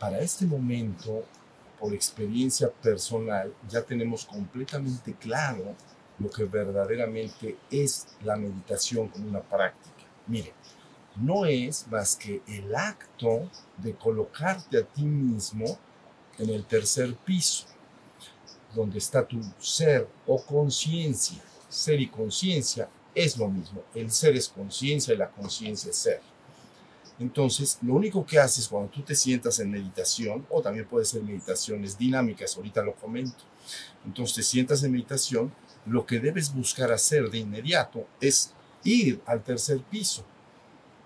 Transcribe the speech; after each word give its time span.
Para 0.00 0.18
este 0.18 0.44
momento, 0.44 1.24
por 1.78 1.94
experiencia 1.94 2.68
personal, 2.68 3.54
ya 3.68 3.82
tenemos 3.82 4.26
completamente 4.26 5.14
claro 5.14 5.76
lo 6.18 6.28
que 6.30 6.44
verdaderamente 6.46 7.56
es 7.70 8.08
la 8.24 8.34
meditación 8.34 9.06
como 9.06 9.28
una 9.28 9.42
práctica. 9.42 10.04
Miren, 10.26 10.52
no 11.14 11.46
es 11.46 11.86
más 11.86 12.16
que 12.16 12.42
el 12.48 12.74
acto 12.74 13.48
de 13.76 13.94
colocarte 13.94 14.78
a 14.78 14.82
ti 14.82 15.04
mismo 15.04 15.78
en 16.38 16.50
el 16.50 16.64
tercer 16.64 17.14
piso, 17.14 17.66
donde 18.74 18.98
está 18.98 19.26
tu 19.26 19.40
ser 19.58 20.08
o 20.26 20.42
conciencia. 20.42 21.42
Ser 21.68 22.00
y 22.00 22.08
conciencia 22.08 22.88
es 23.14 23.36
lo 23.36 23.48
mismo. 23.48 23.82
El 23.94 24.10
ser 24.10 24.36
es 24.36 24.48
conciencia 24.48 25.14
y 25.14 25.16
la 25.16 25.30
conciencia 25.30 25.90
es 25.90 25.96
ser. 25.96 26.20
Entonces, 27.18 27.78
lo 27.82 27.94
único 27.94 28.24
que 28.24 28.38
haces 28.38 28.68
cuando 28.68 28.90
tú 28.90 29.02
te 29.02 29.14
sientas 29.14 29.58
en 29.58 29.70
meditación, 29.70 30.46
o 30.48 30.62
también 30.62 30.86
puede 30.86 31.04
ser 31.04 31.22
meditaciones 31.22 31.98
dinámicas, 31.98 32.56
ahorita 32.56 32.82
lo 32.82 32.94
comento. 32.94 33.44
Entonces, 34.06 34.36
te 34.36 34.42
sientas 34.44 34.84
en 34.84 34.92
meditación, 34.92 35.52
lo 35.84 36.06
que 36.06 36.20
debes 36.20 36.54
buscar 36.54 36.92
hacer 36.92 37.28
de 37.28 37.38
inmediato 37.38 38.06
es 38.20 38.52
ir 38.84 39.20
al 39.26 39.42
tercer 39.42 39.80
piso, 39.82 40.24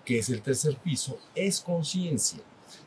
que 0.05 0.19
es 0.19 0.29
el 0.29 0.41
tercer 0.41 0.77
piso, 0.77 1.17
es 1.33 1.59
conciencia. 1.59 2.39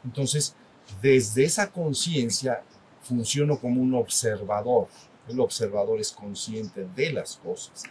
Entonces, 0.05 0.55
desde 1.03 1.45
esa 1.45 1.70
conciencia 1.72 2.62
funciono 3.07 3.59
como 3.59 3.81
un 3.81 3.95
observador. 3.95 4.89
El 5.29 5.41
observador 5.41 6.01
es 6.01 6.12
consciente 6.12 6.87
de 6.95 7.12
las 7.12 7.37
cosas. 7.37 7.83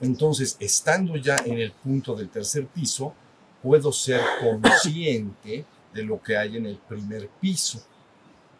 Entonces, 0.00 0.56
estando 0.58 1.16
ya 1.16 1.36
en 1.44 1.58
el 1.58 1.72
punto 1.72 2.14
del 2.14 2.28
tercer 2.28 2.66
piso, 2.66 3.14
puedo 3.62 3.92
ser 3.92 4.20
consciente 4.40 5.64
de 5.94 6.02
lo 6.02 6.20
que 6.20 6.36
hay 6.36 6.56
en 6.56 6.66
el 6.66 6.78
primer 6.78 7.28
piso. 7.40 7.80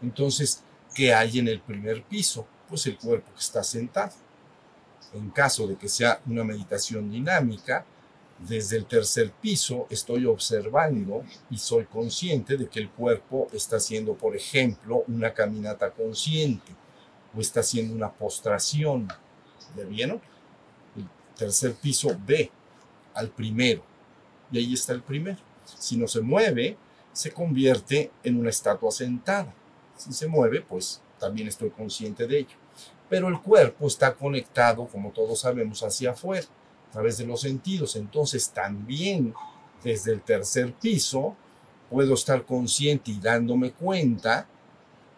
Entonces, 0.00 0.62
¿qué 0.94 1.12
hay 1.12 1.38
en 1.38 1.48
el 1.48 1.60
primer 1.60 2.04
piso? 2.04 2.46
Pues 2.68 2.86
el 2.86 2.96
cuerpo 2.96 3.32
que 3.34 3.40
está 3.40 3.64
sentado. 3.64 4.12
En 5.14 5.30
caso 5.30 5.66
de 5.66 5.76
que 5.76 5.88
sea 5.88 6.20
una 6.26 6.44
meditación 6.44 7.10
dinámica, 7.10 7.84
desde 8.46 8.76
el 8.76 8.86
tercer 8.86 9.30
piso 9.30 9.86
estoy 9.88 10.26
observando 10.26 11.24
y 11.50 11.58
soy 11.58 11.84
consciente 11.84 12.56
de 12.56 12.68
que 12.68 12.80
el 12.80 12.90
cuerpo 12.90 13.48
está 13.52 13.76
haciendo, 13.76 14.14
por 14.14 14.34
ejemplo, 14.34 15.04
una 15.08 15.32
caminata 15.32 15.90
consciente 15.90 16.72
o 17.36 17.40
está 17.40 17.60
haciendo 17.60 17.94
una 17.94 18.12
postración. 18.12 19.08
¿Ya 19.76 19.84
vieron? 19.84 20.20
El 20.96 21.06
tercer 21.36 21.74
piso 21.74 22.16
ve 22.26 22.50
al 23.14 23.28
primero 23.28 23.82
y 24.50 24.58
ahí 24.58 24.74
está 24.74 24.92
el 24.92 25.02
primero. 25.02 25.38
Si 25.64 25.96
no 25.96 26.08
se 26.08 26.20
mueve, 26.20 26.76
se 27.12 27.30
convierte 27.30 28.10
en 28.24 28.38
una 28.38 28.50
estatua 28.50 28.90
sentada. 28.90 29.54
Si 29.96 30.12
se 30.12 30.26
mueve, 30.26 30.62
pues 30.62 31.00
también 31.18 31.46
estoy 31.46 31.70
consciente 31.70 32.26
de 32.26 32.40
ello. 32.40 32.56
Pero 33.08 33.28
el 33.28 33.40
cuerpo 33.40 33.86
está 33.86 34.14
conectado, 34.14 34.86
como 34.86 35.10
todos 35.10 35.40
sabemos, 35.40 35.82
hacia 35.82 36.10
afuera 36.10 36.46
a 36.92 36.96
través 36.96 37.16
de 37.16 37.26
los 37.26 37.40
sentidos. 37.40 37.96
Entonces 37.96 38.50
también 38.50 39.32
desde 39.82 40.12
el 40.12 40.20
tercer 40.20 40.74
piso 40.74 41.34
puedo 41.88 42.12
estar 42.12 42.44
consciente 42.44 43.10
y 43.10 43.18
dándome 43.18 43.72
cuenta 43.72 44.46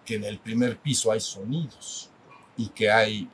que 0.04 0.14
en 0.14 0.22
el 0.22 0.38
primer 0.38 0.78
piso 0.78 1.10
hay 1.10 1.18
sonidos 1.18 2.10
y 2.56 2.68
que 2.68 2.88
hay 2.88 3.28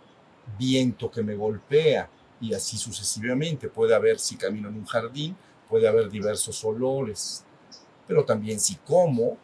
viento 0.58 1.10
que 1.10 1.22
me 1.22 1.34
golpea 1.34 2.08
y 2.40 2.54
así 2.54 2.78
sucesivamente. 2.78 3.68
Puede 3.68 3.94
haber, 3.94 4.18
si 4.18 4.36
camino 4.36 4.70
en 4.70 4.76
un 4.76 4.86
jardín, 4.86 5.36
puede 5.68 5.86
haber 5.86 6.08
diversos 6.08 6.64
olores, 6.64 7.44
pero 8.08 8.24
también 8.24 8.58
si 8.58 8.76
como, 8.76 9.36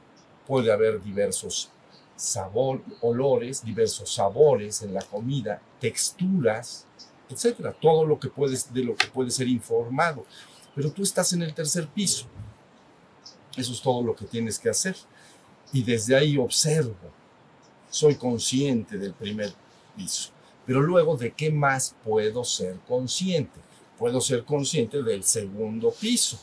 puede 0.47 0.73
haber 0.73 1.03
diversos 1.03 1.71
sabor, 2.17 2.81
olores, 3.03 3.63
diversos 3.63 4.15
sabores 4.15 4.81
en 4.81 4.95
la 4.95 5.03
comida, 5.03 5.61
texturas, 5.79 6.87
etcétera, 7.29 7.73
todo 7.73 8.05
lo 8.05 8.19
que 8.19 8.29
puedes, 8.29 8.73
de 8.73 8.85
lo 8.85 8.97
que 8.97 9.07
puede 9.09 9.31
ser 9.31 9.49
informado. 9.49 10.25
Pero 10.75 10.91
tú 10.91 11.03
estás 11.03 11.33
en 11.33 11.43
el 11.43 11.55
tercer 11.55 11.89
piso. 11.89 12.27
Eso 13.57 13.73
es 13.73 13.81
todo 13.81 14.03
lo 14.03 14.15
que 14.15 14.27
tienes 14.27 14.59
que 14.59 14.69
hacer. 14.69 14.97
Y 15.73 15.83
desde 15.83 16.15
ahí 16.15 16.37
observo. 16.37 16.95
Soy 17.89 18.17
consciente 18.17 18.99
del 18.99 19.15
primer 19.15 19.53
piso. 19.97 20.31
Pero 20.67 20.83
luego, 20.83 21.17
¿de 21.17 21.33
qué 21.33 21.51
más 21.51 21.95
puedo 22.05 22.45
ser 22.45 22.79
consciente? 22.87 23.61
Puedo 23.99 24.21
ser 24.21 24.45
consciente 24.45 25.03
del 25.03 25.25
segundo 25.25 25.91
piso. 25.93 26.39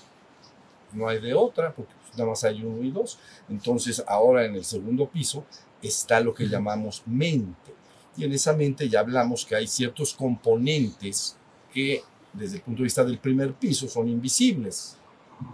No 0.94 1.07
hay 1.07 1.19
de 1.19 1.33
otra, 1.33 1.73
porque 1.73 1.94
nada 2.13 2.29
más 2.29 2.44
hay 2.44 2.63
uno 2.63 2.83
y 2.83 2.91
dos. 2.91 3.19
Entonces, 3.50 4.03
ahora 4.07 4.45
en 4.45 4.55
el 4.55 4.65
segundo 4.65 5.07
piso 5.07 5.45
está 5.81 6.19
lo 6.21 6.33
que 6.33 6.47
llamamos 6.47 7.03
mente 7.05 7.82
y 8.16 8.25
en 8.25 8.34
esa 8.34 8.53
mente 8.53 8.88
ya 8.90 9.00
hablamos 9.00 9.46
que 9.46 9.56
hay 9.56 9.68
ciertos 9.68 10.13
componentes 10.13 11.35
que 11.74 12.03
desde 12.31 12.57
el 12.57 12.62
punto 12.62 12.79
de 12.79 12.84
vista 12.84 13.03
del 13.03 13.19
primer 13.19 13.53
piso 13.53 13.88
son 13.88 14.07
invisibles. 14.07 14.97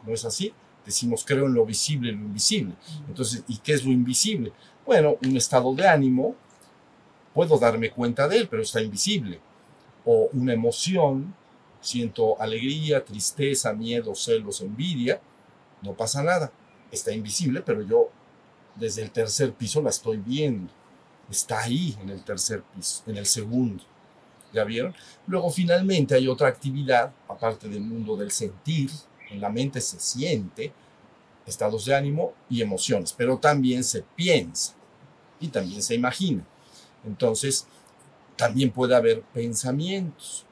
¿No 0.05 0.13
es 0.13 0.25
así? 0.25 0.53
Decimos 0.85 1.23
creo 1.25 1.45
en 1.45 1.53
lo 1.53 1.65
visible 1.65 2.09
y 2.09 2.15
lo 2.15 2.21
invisible. 2.21 2.73
Entonces, 3.07 3.43
¿y 3.47 3.57
qué 3.57 3.73
es 3.73 3.85
lo 3.85 3.91
invisible? 3.91 4.51
Bueno, 4.85 5.17
un 5.23 5.37
estado 5.37 5.73
de 5.73 5.87
ánimo, 5.87 6.35
puedo 7.33 7.57
darme 7.57 7.91
cuenta 7.91 8.27
de 8.27 8.39
él, 8.39 8.47
pero 8.49 8.63
está 8.63 8.81
invisible. 8.81 9.39
O 10.05 10.29
una 10.33 10.53
emoción, 10.53 11.33
siento 11.79 12.41
alegría, 12.41 13.05
tristeza, 13.05 13.73
miedo, 13.73 14.15
celos, 14.15 14.61
envidia, 14.61 15.21
no 15.81 15.93
pasa 15.93 16.23
nada. 16.23 16.51
Está 16.91 17.13
invisible, 17.13 17.61
pero 17.61 17.81
yo 17.83 18.09
desde 18.75 19.01
el 19.03 19.11
tercer 19.11 19.53
piso 19.53 19.81
la 19.81 19.89
estoy 19.89 20.17
viendo 20.17 20.78
está 21.29 21.61
ahí 21.61 21.97
en 22.01 22.09
el 22.09 22.23
tercer 22.23 22.63
piso, 22.75 23.03
en 23.07 23.17
el 23.17 23.25
segundo. 23.25 23.83
¿Ya 24.51 24.63
vieron? 24.63 24.95
Luego 25.27 25.51
finalmente 25.51 26.15
hay 26.15 26.27
otra 26.27 26.47
actividad, 26.47 27.13
aparte 27.27 27.69
del 27.69 27.81
mundo 27.81 28.17
del 28.17 28.31
sentir, 28.31 28.89
en 29.29 29.39
la 29.39 29.49
mente 29.49 29.79
se 29.79 29.99
siente, 29.99 30.73
estados 31.45 31.85
de 31.85 31.95
ánimo 31.95 32.33
y 32.49 32.61
emociones, 32.61 33.13
pero 33.13 33.37
también 33.37 33.83
se 33.83 34.01
piensa 34.15 34.73
y 35.39 35.49
también 35.49 35.81
se 35.83 35.95
imagina. 35.95 36.43
Entonces, 37.05 37.67
también 38.35 38.71
puede 38.71 38.95
haber 38.95 39.21
pensamientos. 39.21 40.45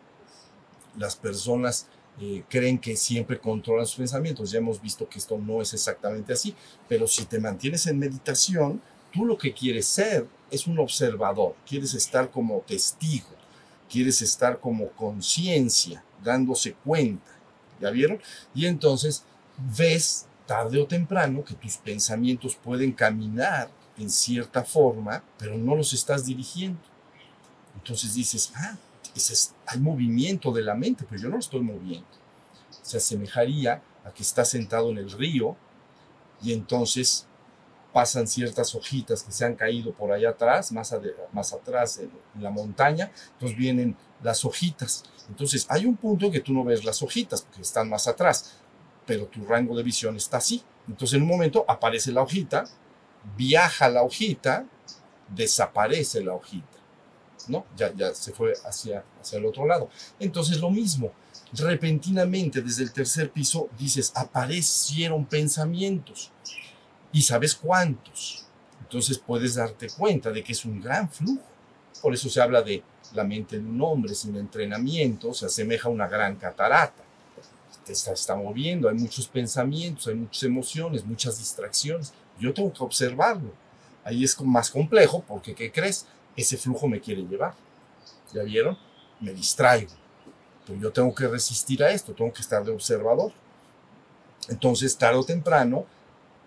Las 0.97 1.15
personas 1.15 1.87
eh, 2.19 2.43
creen 2.49 2.79
que 2.79 2.95
siempre 2.95 3.39
controlan 3.39 3.85
sus 3.85 3.97
pensamientos. 3.97 4.51
Ya 4.51 4.57
hemos 4.57 4.81
visto 4.81 5.07
que 5.07 5.19
esto 5.19 5.37
no 5.37 5.61
es 5.61 5.73
exactamente 5.73 6.33
así, 6.33 6.55
pero 6.87 7.07
si 7.07 7.25
te 7.25 7.39
mantienes 7.39 7.85
en 7.87 7.99
meditación, 7.99 8.81
tú 9.11 9.25
lo 9.25 9.37
que 9.37 9.53
quieres 9.53 9.87
ser 9.87 10.27
es 10.49 10.67
un 10.67 10.79
observador, 10.79 11.55
quieres 11.67 11.93
estar 11.93 12.31
como 12.31 12.59
testigo, 12.61 13.27
quieres 13.89 14.21
estar 14.21 14.59
como 14.59 14.89
conciencia, 14.91 16.03
dándose 16.23 16.73
cuenta. 16.73 17.31
¿Ya 17.79 17.91
vieron? 17.91 18.19
Y 18.55 18.65
entonces 18.65 19.23
ves 19.77 20.25
tarde 20.47 20.81
o 20.81 20.87
temprano 20.87 21.43
que 21.43 21.53
tus 21.53 21.77
pensamientos 21.77 22.55
pueden 22.55 22.91
caminar 22.91 23.69
en 23.97 24.09
cierta 24.09 24.63
forma, 24.63 25.23
pero 25.37 25.57
no 25.57 25.75
los 25.75 25.93
estás 25.93 26.25
dirigiendo. 26.25 26.79
Entonces 27.75 28.15
dices, 28.15 28.51
ah, 28.55 28.77
es, 29.15 29.53
hay 29.65 29.79
movimiento 29.79 30.51
de 30.51 30.63
la 30.63 30.75
mente, 30.75 31.05
pero 31.07 31.21
yo 31.21 31.29
no 31.29 31.35
lo 31.35 31.39
estoy 31.39 31.61
moviendo. 31.61 32.07
Se 32.81 32.97
asemejaría 32.97 33.81
a 34.03 34.11
que 34.11 34.23
estás 34.23 34.49
sentado 34.49 34.89
en 34.89 34.97
el 34.97 35.11
río 35.11 35.55
y 36.41 36.53
entonces 36.53 37.27
pasan 37.93 38.27
ciertas 38.27 38.75
hojitas 38.75 39.23
que 39.23 39.31
se 39.31 39.45
han 39.45 39.55
caído 39.55 39.93
por 39.93 40.11
allá 40.11 40.29
atrás, 40.29 40.71
más, 40.71 40.93
atrás 40.93 41.99
en, 41.99 42.11
la 42.41 42.49
montaña, 42.49 43.11
entonces 43.33 43.57
vienen 43.57 43.95
las 44.21 44.45
hojitas. 44.45 45.03
Entonces 45.29 45.65
hay 45.69 45.85
un 45.85 45.97
punto 45.97 46.29
que 46.29 46.39
tú 46.39 46.53
no 46.53 46.63
ves 46.63 46.83
las 46.85 47.01
hojitas 47.01 47.41
porque 47.41 47.61
están 47.61 47.89
más 47.89 48.07
atrás, 48.07 48.57
pero 49.05 49.25
tu 49.25 49.45
rango 49.45 49.75
de 49.75 49.83
visión 49.83 50.15
está 50.15 50.37
así. 50.37 50.63
Entonces 50.87 51.15
en 51.15 51.23
un 51.23 51.29
momento 51.29 51.65
aparece 51.67 52.11
la 52.11 52.21
hojita, 52.21 52.65
viaja 53.35 53.89
la 53.89 54.03
hojita, 54.03 54.65
desaparece 55.29 56.23
la 56.23 56.33
hojita. 56.33 56.77
¿no? 57.47 57.65
Ya, 57.75 57.93
ya 57.93 58.13
se 58.13 58.33
fue 58.33 58.53
hacia, 58.65 59.03
hacia 59.21 59.39
el 59.39 59.45
otro 59.45 59.65
lado. 59.65 59.89
Entonces 60.19 60.59
lo 60.59 60.69
mismo, 60.69 61.11
repentinamente 61.53 62.61
desde 62.61 62.83
el 62.83 62.91
tercer 62.91 63.31
piso 63.31 63.69
dices, 63.77 64.11
aparecieron 64.15 65.25
pensamientos 65.25 66.31
y 67.17 67.21
sabes 67.23 67.55
cuántos. 67.55 68.45
Entonces 68.79 69.17
puedes 69.17 69.55
darte 69.55 69.87
cuenta 69.89 70.29
de 70.31 70.43
que 70.43 70.51
es 70.51 70.63
un 70.65 70.79
gran 70.79 71.09
flujo. 71.09 71.41
Por 71.99 72.13
eso 72.13 72.29
se 72.29 72.39
habla 72.39 72.61
de 72.61 72.83
la 73.15 73.23
mente 73.23 73.57
de 73.57 73.65
un 73.65 73.81
hombre 73.81 74.13
sin 74.13 74.35
entrenamiento, 74.35 75.33
se 75.33 75.47
asemeja 75.47 75.89
a 75.89 75.91
una 75.91 76.07
gran 76.07 76.35
catarata. 76.35 77.03
Te 77.83 77.93
está, 77.93 78.11
está 78.13 78.35
moviendo, 78.35 78.87
hay 78.87 78.93
muchos 78.95 79.27
pensamientos, 79.27 80.07
hay 80.07 80.13
muchas 80.13 80.43
emociones, 80.43 81.03
muchas 81.03 81.39
distracciones. 81.39 82.13
Yo 82.39 82.53
tengo 82.53 82.71
que 82.71 82.83
observarlo. 82.83 83.51
Ahí 84.03 84.23
es 84.23 84.39
más 84.41 84.69
complejo 84.69 85.23
porque, 85.27 85.55
¿qué 85.55 85.71
crees? 85.71 86.05
Ese 86.35 86.55
flujo 86.55 86.87
me 86.87 87.01
quiere 87.01 87.23
llevar. 87.23 87.55
¿Ya 88.31 88.43
vieron? 88.43 88.77
me 89.19 89.33
distraigo. 89.33 89.93
Pero 90.67 90.79
yo 90.79 90.91
tengo 90.91 91.15
que 91.15 91.27
resistir 91.27 91.83
a 91.83 91.89
esto, 91.89 92.13
tengo 92.13 92.31
que 92.31 92.41
estar 92.41 92.63
de 92.63 92.71
observador. 92.71 93.31
Entonces, 94.49 94.95
tarde 94.95 95.17
o 95.17 95.23
temprano, 95.23 95.85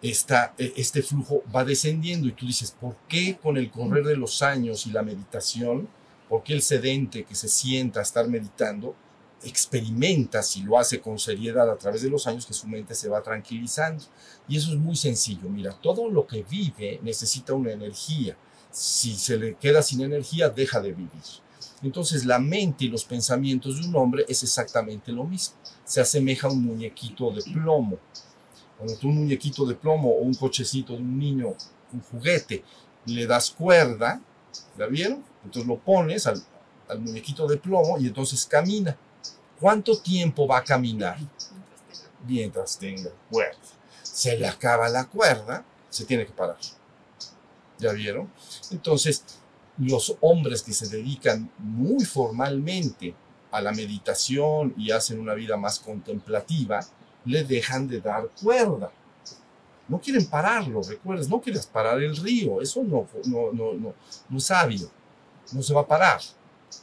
esta, 0.02 0.54
e, 0.58 0.72
este 0.76 1.02
flujo 1.02 1.42
va 1.54 1.64
descendiendo 1.64 2.28
y 2.28 2.32
tú 2.32 2.46
dices, 2.46 2.74
¿por 2.78 2.96
qué 3.08 3.38
con 3.40 3.56
el 3.56 3.70
correr 3.70 4.04
de 4.04 4.16
los 4.16 4.42
años 4.42 4.86
y 4.86 4.90
la 4.90 5.02
meditación, 5.02 5.88
por 6.28 6.42
qué 6.42 6.54
el 6.54 6.62
sedente 6.62 7.24
que 7.24 7.34
se 7.34 7.48
sienta 7.48 8.00
a 8.00 8.02
estar 8.02 8.28
meditando, 8.28 8.94
experimenta, 9.42 10.42
si 10.42 10.62
lo 10.62 10.78
hace 10.78 11.00
con 11.00 11.18
seriedad 11.18 11.70
a 11.70 11.76
través 11.76 12.02
de 12.02 12.10
los 12.10 12.26
años, 12.26 12.46
que 12.46 12.52
su 12.52 12.68
mente 12.68 12.94
se 12.94 13.08
va 13.08 13.22
tranquilizando? 13.22 14.04
Y 14.48 14.56
eso 14.56 14.72
es 14.72 14.78
muy 14.78 14.96
sencillo. 14.96 15.48
Mira, 15.48 15.72
todo 15.72 16.08
lo 16.08 16.26
que 16.26 16.42
vive 16.42 17.00
necesita 17.02 17.54
una 17.54 17.72
energía. 17.72 18.36
Si 18.70 19.16
se 19.16 19.36
le 19.38 19.54
queda 19.56 19.82
sin 19.82 20.02
energía, 20.02 20.48
deja 20.48 20.80
de 20.80 20.92
vivir. 20.92 21.10
Entonces 21.82 22.26
la 22.26 22.38
mente 22.38 22.84
y 22.84 22.88
los 22.88 23.04
pensamientos 23.04 23.80
de 23.80 23.88
un 23.88 23.96
hombre 23.96 24.24
es 24.28 24.42
exactamente 24.42 25.12
lo 25.12 25.24
mismo. 25.24 25.56
Se 25.84 26.00
asemeja 26.00 26.46
a 26.48 26.50
un 26.50 26.62
muñequito 26.62 27.30
de 27.30 27.42
plomo. 27.42 27.98
Cuando 28.80 28.96
tú 28.96 29.08
un 29.08 29.16
muñequito 29.16 29.66
de 29.66 29.74
plomo 29.74 30.08
o 30.08 30.20
un 30.22 30.32
cochecito 30.32 30.94
de 30.94 31.00
un 31.00 31.18
niño, 31.18 31.48
un 31.92 32.00
juguete, 32.00 32.64
le 33.04 33.26
das 33.26 33.50
cuerda, 33.50 34.22
¿la 34.78 34.86
vieron? 34.86 35.22
Entonces 35.44 35.68
lo 35.68 35.76
pones 35.78 36.26
al, 36.26 36.42
al 36.88 36.98
muñequito 36.98 37.46
de 37.46 37.58
plomo 37.58 37.98
y 37.98 38.06
entonces 38.06 38.46
camina. 38.46 38.96
¿Cuánto 39.60 40.00
tiempo 40.00 40.46
va 40.46 40.56
a 40.56 40.64
caminar? 40.64 41.18
Mientras 42.26 42.78
tenga 42.78 43.10
cuerda. 43.30 43.60
Se 44.02 44.38
le 44.38 44.48
acaba 44.48 44.88
la 44.88 45.04
cuerda, 45.04 45.62
se 45.90 46.06
tiene 46.06 46.24
que 46.24 46.32
parar. 46.32 46.56
¿Ya 47.78 47.92
vieron? 47.92 48.32
Entonces, 48.70 49.24
los 49.76 50.16
hombres 50.22 50.62
que 50.62 50.72
se 50.72 50.88
dedican 50.88 51.50
muy 51.58 52.02
formalmente 52.06 53.14
a 53.50 53.60
la 53.60 53.72
meditación 53.72 54.72
y 54.78 54.90
hacen 54.90 55.20
una 55.20 55.34
vida 55.34 55.58
más 55.58 55.78
contemplativa, 55.78 56.80
le 57.24 57.44
dejan 57.44 57.88
de 57.88 58.00
dar 58.00 58.28
cuerda. 58.42 58.90
No 59.88 60.00
quieren 60.00 60.24
pararlo, 60.26 60.82
recuerdas, 60.82 61.28
no 61.28 61.40
quieres 61.40 61.66
parar 61.66 62.00
el 62.00 62.16
río, 62.16 62.60
eso 62.60 62.82
no, 62.84 63.08
no, 63.24 63.52
no, 63.52 63.72
no, 63.72 63.94
no 64.28 64.38
es 64.38 64.44
sabio, 64.44 64.88
no 65.52 65.62
se 65.62 65.74
va 65.74 65.80
a 65.80 65.86
parar. 65.86 66.20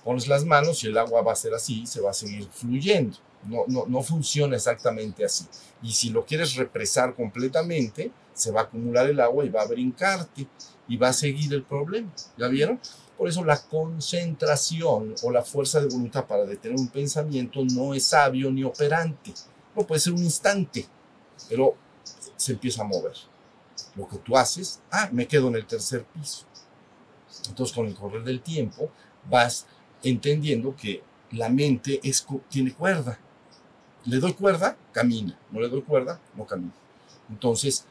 Pones 0.03 0.27
las 0.27 0.43
manos 0.43 0.83
y 0.83 0.87
el 0.87 0.97
agua 0.97 1.21
va 1.21 1.31
a 1.31 1.35
ser 1.35 1.53
así, 1.53 1.85
se 1.85 2.01
va 2.01 2.09
a 2.09 2.13
seguir 2.13 2.47
fluyendo. 2.51 3.17
No, 3.45 3.63
no, 3.67 3.85
no 3.87 4.01
funciona 4.01 4.57
exactamente 4.57 5.23
así. 5.23 5.45
Y 5.81 5.91
si 5.93 6.09
lo 6.09 6.25
quieres 6.25 6.55
represar 6.55 7.15
completamente, 7.15 8.11
se 8.33 8.51
va 8.51 8.61
a 8.61 8.63
acumular 8.63 9.09
el 9.09 9.19
agua 9.21 9.45
y 9.45 9.49
va 9.49 9.61
a 9.61 9.67
brincarte 9.67 10.47
y 10.87 10.97
va 10.97 11.09
a 11.09 11.13
seguir 11.13 11.53
el 11.53 11.63
problema. 11.63 12.11
¿Ya 12.37 12.47
vieron? 12.47 12.79
Por 13.17 13.27
eso 13.27 13.43
la 13.43 13.59
concentración 13.59 15.15
o 15.23 15.31
la 15.31 15.41
fuerza 15.41 15.79
de 15.79 15.87
voluntad 15.87 16.25
para 16.25 16.45
detener 16.45 16.77
un 16.77 16.87
pensamiento 16.87 17.63
no 17.65 17.93
es 17.93 18.03
sabio 18.03 18.51
ni 18.51 18.63
operante. 18.63 19.33
No 19.77 19.85
puede 19.85 20.01
ser 20.01 20.13
un 20.13 20.24
instante, 20.24 20.88
pero 21.47 21.75
se 22.35 22.53
empieza 22.53 22.81
a 22.81 22.85
mover. 22.85 23.13
Lo 23.95 24.07
que 24.07 24.18
tú 24.18 24.35
haces, 24.35 24.81
ah, 24.91 25.07
me 25.12 25.27
quedo 25.27 25.50
en 25.50 25.56
el 25.56 25.68
tercer 25.68 26.03
piso. 26.03 26.45
Entonces 27.47 27.75
con 27.75 27.85
el 27.85 27.94
correr 27.94 28.24
del 28.24 28.41
tiempo 28.41 28.89
vas 29.29 29.68
entendiendo 30.01 30.75
que 30.75 31.03
la 31.31 31.50
mente 31.50 32.00
es, 32.03 32.25
tiene 32.50 32.74
cuerda. 32.74 33.19
Le 34.06 34.18
doy 34.18 34.33
cuerda, 34.33 34.75
camina. 34.91 35.38
No 35.51 35.59
le 35.59 35.69
doy 35.69 35.83
cuerda, 35.83 36.19
no 36.35 36.47
camina. 36.47 36.73
Entonces 37.30 37.85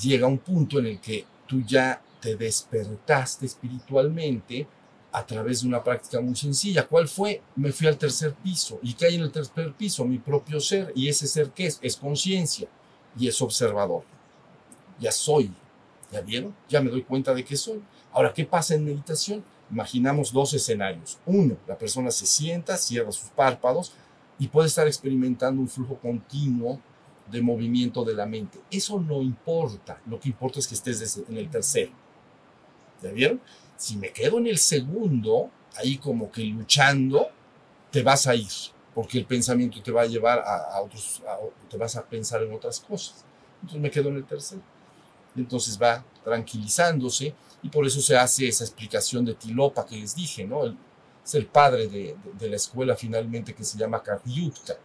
llega 0.00 0.26
un 0.26 0.38
punto 0.38 0.78
en 0.78 0.86
el 0.86 1.00
que 1.00 1.26
tú 1.46 1.60
ya 1.66 2.00
te 2.18 2.34
despertaste 2.34 3.44
espiritualmente 3.44 4.66
a 5.14 5.24
través 5.24 5.62
de 5.62 5.68
una 5.68 5.82
práctica 5.82 6.20
muy 6.20 6.34
sencilla. 6.34 6.88
¿Cuál 6.88 7.06
fue? 7.06 7.40
Me 7.54 7.70
fui 7.70 7.86
al 7.86 7.96
tercer 7.96 8.34
piso. 8.34 8.80
¿Y 8.82 8.94
qué 8.94 9.06
hay 9.06 9.14
en 9.14 9.20
el 9.20 9.30
tercer 9.30 9.72
piso? 9.72 10.04
Mi 10.04 10.18
propio 10.18 10.58
ser. 10.58 10.92
¿Y 10.96 11.08
ese 11.08 11.28
ser 11.28 11.50
qué 11.50 11.66
es? 11.66 11.78
Es 11.82 11.96
conciencia 11.96 12.68
y 13.16 13.28
es 13.28 13.40
observador. 13.40 14.02
Ya 14.98 15.12
soy. 15.12 15.52
¿Ya 16.10 16.20
vieron? 16.20 16.52
Ya 16.68 16.80
me 16.80 16.90
doy 16.90 17.04
cuenta 17.04 17.32
de 17.32 17.44
que 17.44 17.56
soy. 17.56 17.80
Ahora, 18.12 18.34
¿qué 18.34 18.44
pasa 18.44 18.74
en 18.74 18.84
meditación? 18.84 19.44
Imaginamos 19.70 20.32
dos 20.32 20.52
escenarios. 20.52 21.16
Uno, 21.26 21.56
la 21.68 21.78
persona 21.78 22.10
se 22.10 22.26
sienta, 22.26 22.76
cierra 22.76 23.12
sus 23.12 23.30
párpados 23.30 23.92
y 24.40 24.48
puede 24.48 24.66
estar 24.66 24.88
experimentando 24.88 25.60
un 25.60 25.68
flujo 25.68 25.94
continuo 25.94 26.80
de 27.30 27.40
movimiento 27.40 28.04
de 28.04 28.14
la 28.14 28.26
mente. 28.26 28.58
Eso 28.68 28.98
no 28.98 29.22
importa. 29.22 30.00
Lo 30.06 30.18
que 30.18 30.30
importa 30.30 30.58
es 30.58 30.66
que 30.66 30.74
estés 30.74 31.22
en 31.28 31.36
el 31.36 31.48
tercero. 31.48 31.92
¿Ya 33.04 33.12
vieron? 33.12 33.40
Si 33.76 33.96
me 33.96 34.12
quedo 34.12 34.38
en 34.38 34.46
el 34.46 34.58
segundo, 34.58 35.50
ahí 35.76 35.98
como 35.98 36.30
que 36.30 36.42
luchando, 36.42 37.28
te 37.90 38.02
vas 38.02 38.26
a 38.26 38.34
ir, 38.34 38.48
porque 38.94 39.18
el 39.18 39.26
pensamiento 39.26 39.82
te 39.82 39.92
va 39.92 40.02
a 40.02 40.06
llevar 40.06 40.42
a, 40.44 40.80
otros, 40.80 41.22
te 41.68 41.76
vas 41.76 41.96
a 41.96 42.04
pensar 42.04 42.42
en 42.42 42.52
otras 42.52 42.80
cosas. 42.80 43.24
Entonces 43.60 43.80
me 43.80 43.90
quedo 43.90 44.08
en 44.08 44.16
el 44.16 44.24
tercero. 44.24 44.62
entonces 45.36 45.80
va 45.80 46.04
tranquilizándose 46.22 47.34
y 47.62 47.68
por 47.68 47.86
eso 47.86 48.00
se 48.00 48.16
hace 48.16 48.48
esa 48.48 48.64
explicación 48.64 49.24
de 49.24 49.34
Tilopa 49.34 49.84
que 49.86 49.96
les 49.96 50.14
dije, 50.14 50.44
¿no? 50.44 50.64
es 51.24 51.34
el 51.34 51.46
padre 51.46 51.88
de, 51.88 52.16
de, 52.38 52.48
la 52.48 52.56
escuela 52.56 52.96
finalmente 52.96 53.54
que 53.54 53.64
se 53.64 53.78
llama 53.78 54.02
Karyutka. 54.02 54.76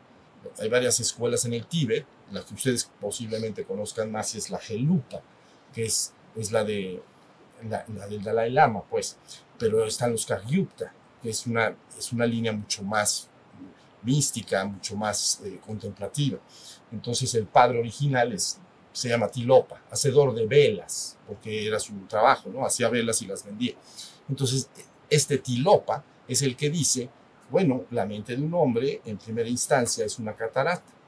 Hay 0.60 0.69
varias 0.69 1.00
escuelas 1.00 1.44
en 1.45 1.54
el 1.54 1.65
Tíbet, 1.65 2.06
la 2.31 2.45
que 2.45 2.54
ustedes 2.54 2.89
posiblemente 3.00 3.65
conozcan 3.65 4.12
más 4.12 4.36
es 4.36 4.50
la 4.50 4.60
Gelupa, 4.60 5.22
que 5.74 5.86
es, 5.86 6.13
es 6.36 6.51
la, 6.51 6.63
de, 6.63 7.01
la, 7.67 8.07
del 8.07 8.23
Dalai 8.23 8.51
Lama, 8.51 8.83
pues, 8.89 9.17
pero 9.57 9.85
están 9.85 10.11
los 10.11 10.25
Karyukta, 10.25 10.94
que 11.21 11.29
es 11.29 11.45
una, 11.45 11.75
es 11.97 12.11
una 12.13 12.25
línea 12.25 12.51
mucho 12.51 12.83
más 12.83 13.29
mística, 14.03 14.63
mucho 14.65 14.95
más 14.95 15.41
eh, 15.44 15.59
contemplativa. 15.65 16.39
Entonces 16.91 17.33
el 17.35 17.45
padre 17.45 17.79
original 17.79 18.31
es, 18.33 18.59
se 18.91 19.09
llama 19.09 19.27
Tilopa, 19.27 19.81
hacedor 19.91 20.33
de 20.33 20.45
velas, 20.45 21.17
porque 21.27 21.67
era 21.67 21.79
su 21.79 21.94
trabajo, 22.07 22.50
¿no? 22.50 22.65
Hacía 22.65 22.89
velas 22.89 23.21
y 23.21 23.27
las 23.27 23.44
vendía. 23.44 23.73
Entonces 24.29 24.69
este 25.09 25.38
Tilopa 25.39 26.03
es 26.27 26.41
el 26.41 26.55
que 26.55 26.69
dice, 26.69 27.09
bueno, 27.50 27.85
la 27.91 28.05
mente 28.05 28.35
de 28.35 28.44
un 28.44 28.53
hombre 28.53 29.01
en 29.05 29.17
primera 29.17 29.50
instancia 29.50 30.05
es 30.05 30.19
una 30.19 30.35
catarata 30.35 30.99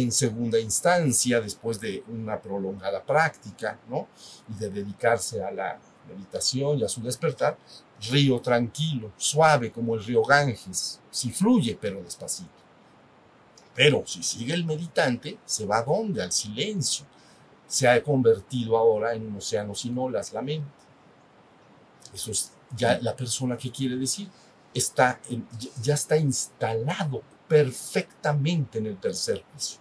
en 0.00 0.12
segunda 0.12 0.60
instancia, 0.60 1.40
después 1.40 1.80
de 1.80 2.04
una 2.06 2.40
prolongada 2.40 3.02
práctica, 3.02 3.80
¿no? 3.88 4.06
Y 4.48 4.54
de 4.54 4.70
dedicarse 4.70 5.42
a 5.42 5.50
la 5.50 5.78
meditación 6.08 6.78
y 6.78 6.84
a 6.84 6.88
su 6.88 7.02
despertar, 7.02 7.58
río 8.08 8.40
tranquilo, 8.40 9.10
suave 9.16 9.72
como 9.72 9.96
el 9.96 10.04
río 10.04 10.22
Ganges, 10.22 11.00
si 11.10 11.32
fluye, 11.32 11.76
pero 11.80 12.00
despacito. 12.00 12.48
Pero 13.74 14.04
si 14.06 14.22
sigue 14.22 14.54
el 14.54 14.64
meditante, 14.64 15.38
se 15.44 15.66
va 15.66 15.78
a 15.78 15.82
dónde? 15.82 16.22
Al 16.22 16.32
silencio. 16.32 17.04
Se 17.66 17.88
ha 17.88 18.02
convertido 18.02 18.76
ahora 18.76 19.14
en 19.14 19.26
un 19.26 19.36
océano 19.36 19.74
sin 19.74 19.98
olas, 19.98 20.32
la 20.32 20.42
mente. 20.42 20.70
Eso 22.14 22.30
es 22.30 22.52
ya 22.76 22.98
la 23.00 23.16
persona 23.16 23.56
que 23.56 23.70
quiere 23.70 23.96
decir. 23.96 24.28
Está 24.72 25.20
ya 25.82 25.94
está 25.94 26.16
instalado 26.16 27.22
perfectamente 27.48 28.78
en 28.78 28.86
el 28.86 28.96
tercer 28.98 29.42
piso. 29.54 29.78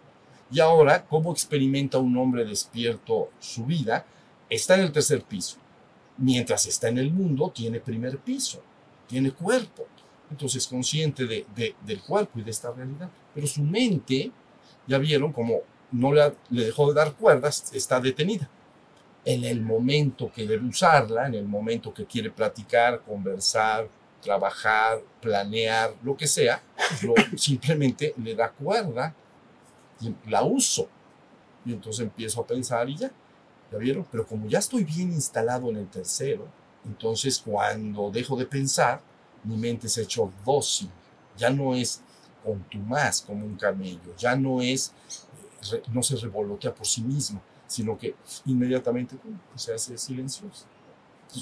Y 0.49 0.59
ahora, 0.59 1.05
¿cómo 1.05 1.31
experimenta 1.31 1.97
un 1.97 2.15
hombre 2.17 2.45
despierto 2.45 3.29
su 3.39 3.65
vida? 3.65 4.05
Está 4.49 4.75
en 4.75 4.81
el 4.81 4.91
tercer 4.91 5.23
piso. 5.23 5.57
Mientras 6.17 6.65
está 6.65 6.87
en 6.87 6.97
el 6.97 7.11
mundo, 7.11 7.51
tiene 7.53 7.79
primer 7.79 8.17
piso, 8.19 8.61
tiene 9.07 9.31
cuerpo. 9.31 9.85
Entonces 10.31 10.63
es 10.63 10.69
consciente 10.69 11.25
de, 11.25 11.75
del 11.85 12.01
cuerpo 12.01 12.39
y 12.39 12.43
de 12.43 12.51
esta 12.51 12.71
realidad. 12.71 13.09
Pero 13.33 13.45
su 13.45 13.61
mente, 13.61 14.31
ya 14.87 14.97
vieron 14.97 15.33
como 15.33 15.59
no 15.91 16.13
le, 16.13 16.33
le 16.49 16.65
dejó 16.65 16.87
de 16.87 16.95
dar 16.95 17.13
cuerdas, 17.13 17.71
está 17.73 17.99
detenida. 17.99 18.49
En 19.25 19.43
el 19.43 19.61
momento 19.61 20.31
que 20.33 20.47
debe 20.47 20.65
usarla, 20.65 21.27
en 21.27 21.35
el 21.35 21.45
momento 21.45 21.93
que 21.93 22.05
quiere 22.05 22.31
platicar, 22.31 23.01
conversar, 23.01 23.89
trabajar, 24.21 25.01
planear, 25.21 25.93
lo 26.03 26.15
que 26.15 26.27
sea, 26.27 26.61
simplemente 27.35 28.13
le 28.17 28.35
da 28.35 28.49
cuerda 28.49 29.13
la 30.27 30.43
uso. 30.43 30.87
Y 31.65 31.73
entonces 31.73 32.03
empiezo 32.03 32.41
a 32.41 32.47
pensar 32.47 32.89
y 32.89 32.97
ya, 32.97 33.11
¿ya 33.71 33.77
vieron? 33.77 34.05
Pero 34.11 34.25
como 34.25 34.47
ya 34.47 34.59
estoy 34.59 34.83
bien 34.83 35.11
instalado 35.11 35.69
en 35.69 35.77
el 35.77 35.87
tercero, 35.87 36.47
entonces 36.85 37.41
cuando 37.43 38.09
dejo 38.09 38.35
de 38.37 38.45
pensar, 38.45 39.01
mi 39.43 39.57
mente 39.57 39.89
se 39.89 40.01
ha 40.01 40.03
hecho 40.03 40.31
dócil. 40.45 40.89
Ya 41.37 41.49
no 41.49 41.75
es 41.75 42.01
contumaz 42.43 43.21
como 43.21 43.45
un 43.45 43.55
camello, 43.55 44.15
ya 44.17 44.35
no 44.35 44.61
es, 44.61 44.93
eh, 45.73 45.81
no 45.91 46.01
se 46.01 46.15
revolotea 46.15 46.73
por 46.73 46.87
sí 46.87 47.01
mismo, 47.01 47.41
sino 47.67 47.97
que 47.97 48.15
inmediatamente 48.45 49.17
se 49.55 49.73
hace 49.73 49.97
silencioso. 49.97 50.65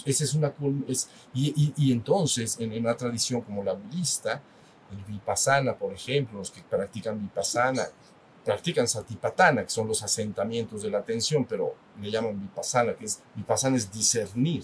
Esa 0.03 0.23
es 0.23 0.33
una, 0.33 0.51
es, 0.87 1.07
y, 1.33 1.73
y, 1.77 1.91
entonces 1.91 2.59
en, 2.59 2.73
una 2.73 2.97
tradición 2.97 3.41
como 3.41 3.63
la 3.63 3.73
budista, 3.73 4.41
el 4.91 5.03
vipassana, 5.05 5.75
por 5.75 5.93
ejemplo, 5.93 6.39
los 6.39 6.49
que 6.49 6.61
practican 6.63 7.21
vipassana, 7.21 7.83
practican 8.45 8.87
satipatana, 8.87 9.63
que 9.63 9.69
son 9.69 9.87
los 9.87 10.03
asentamientos 10.03 10.83
de 10.83 10.91
la 10.91 10.99
atención, 10.99 11.45
pero 11.45 11.75
le 11.99 12.11
llaman 12.11 12.39
vipassana, 12.39 12.93
que 12.93 13.05
es, 13.05 13.19
vipassana 13.33 13.75
es 13.75 13.91
discernir, 13.91 14.63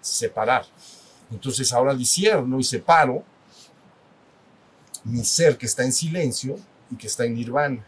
separar. 0.00 0.64
Entonces 1.30 1.72
ahora 1.72 1.94
discierno 1.94 2.58
y 2.58 2.64
separo 2.64 3.22
mi 5.04 5.24
ser 5.24 5.58
que 5.58 5.66
está 5.66 5.84
en 5.84 5.92
silencio 5.92 6.56
y 6.90 6.96
que 6.96 7.06
está 7.06 7.24
en 7.24 7.34
nirvana. 7.34 7.86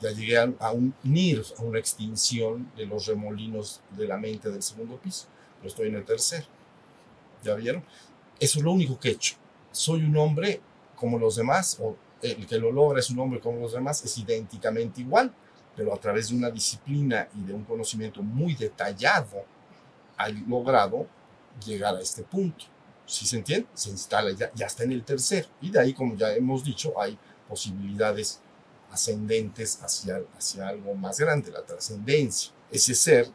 Ya 0.00 0.10
llegué 0.10 0.36
a, 0.36 0.70
un 0.70 0.94
nirv, 1.02 1.46
a 1.58 1.62
una 1.62 1.78
extinción 1.78 2.70
de 2.76 2.84
los 2.84 3.06
remolinos 3.06 3.80
de 3.90 4.06
la 4.06 4.18
mente 4.18 4.50
del 4.50 4.62
segundo 4.62 4.98
piso, 4.98 5.26
pero 5.58 5.68
estoy 5.68 5.88
en 5.88 5.94
el 5.94 6.04
tercero. 6.04 6.46
¿Ya 7.42 7.54
vieron? 7.54 7.82
Eso 8.38 8.58
es 8.58 8.64
lo 8.64 8.72
único 8.72 8.98
que 8.98 9.08
he 9.08 9.12
hecho. 9.12 9.36
Soy 9.72 10.04
un 10.04 10.16
hombre 10.16 10.60
como 10.94 11.18
los 11.18 11.36
demás, 11.36 11.78
o 11.80 11.96
el 12.32 12.46
que 12.46 12.58
lo 12.58 12.72
logra 12.72 13.00
es 13.00 13.10
un 13.10 13.18
hombre 13.18 13.40
como 13.40 13.60
los 13.60 13.72
demás, 13.72 14.04
es 14.04 14.16
idénticamente 14.18 15.00
igual, 15.00 15.32
pero 15.76 15.92
a 15.92 15.98
través 15.98 16.28
de 16.28 16.36
una 16.36 16.50
disciplina 16.50 17.28
y 17.34 17.42
de 17.42 17.52
un 17.52 17.64
conocimiento 17.64 18.22
muy 18.22 18.54
detallado, 18.54 19.44
ha 20.16 20.28
logrado 20.28 21.06
llegar 21.64 21.96
a 21.96 22.00
este 22.00 22.22
punto. 22.22 22.64
Si 23.06 23.26
se 23.26 23.36
entiende, 23.36 23.68
se 23.74 23.90
instala, 23.90 24.30
ya, 24.32 24.50
ya 24.54 24.66
está 24.66 24.84
en 24.84 24.92
el 24.92 25.04
tercer. 25.04 25.46
Y 25.60 25.70
de 25.70 25.80
ahí, 25.80 25.92
como 25.92 26.16
ya 26.16 26.32
hemos 26.34 26.64
dicho, 26.64 26.98
hay 27.00 27.18
posibilidades 27.48 28.40
ascendentes 28.90 29.82
hacia, 29.82 30.22
hacia 30.36 30.68
algo 30.68 30.94
más 30.94 31.18
grande, 31.18 31.50
la 31.50 31.62
trascendencia. 31.62 32.52
Ese 32.70 32.94
ser 32.94 33.28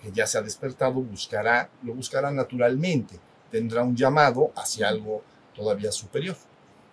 que 0.00 0.12
ya 0.12 0.26
se 0.26 0.38
ha 0.38 0.42
despertado 0.42 0.94
buscará, 0.94 1.70
lo 1.82 1.94
buscará 1.94 2.30
naturalmente, 2.30 3.18
tendrá 3.50 3.82
un 3.82 3.96
llamado 3.96 4.52
hacia 4.54 4.88
algo 4.88 5.22
todavía 5.54 5.90
superior. 5.90 6.36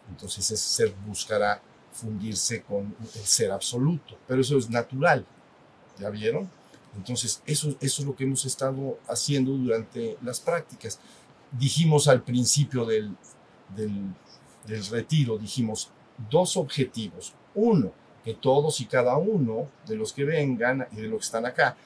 Entonces 0.10 0.52
ese 0.52 0.58
ser 0.58 0.96
buscará 1.06 1.62
fundirse 1.92 2.62
con 2.64 2.96
el 3.02 3.26
ser 3.26 3.52
absoluto, 3.52 4.18
pero 4.28 4.42
eso 4.42 4.58
es 4.58 4.70
natural, 4.70 5.26
¿ya 5.98 6.10
vieron? 6.10 6.50
Entonces 6.96 7.42
eso, 7.46 7.76
es 7.80 8.00
lo 8.00 8.16
que 8.16 8.24
hemos 8.24 8.46
estado 8.46 9.00
haciendo 9.08 9.52
durante 9.52 10.18
las 10.22 10.40
prácticas. 10.40 11.00
Dijimos 11.52 12.08
al 12.08 12.24
principio 12.24 12.86
del, 12.86 13.16
del, 13.76 14.14
del 14.68 14.86
retiro, 14.88 15.38
dijimos 15.38 15.90
dos 16.30 16.58
objetivos. 16.58 17.34
Uno, 17.54 17.92
que 18.26 18.34
todos 18.34 18.82
y 18.82 18.86
cada 18.86 19.18
uno 19.18 19.70
de 19.86 19.96
los 19.96 20.12
que 20.12 20.24
vengan 20.24 20.88
y 20.92 20.96
de 20.96 21.08
los 21.08 21.20
que 21.20 21.26
están 21.26 21.46
acá 21.46 21.78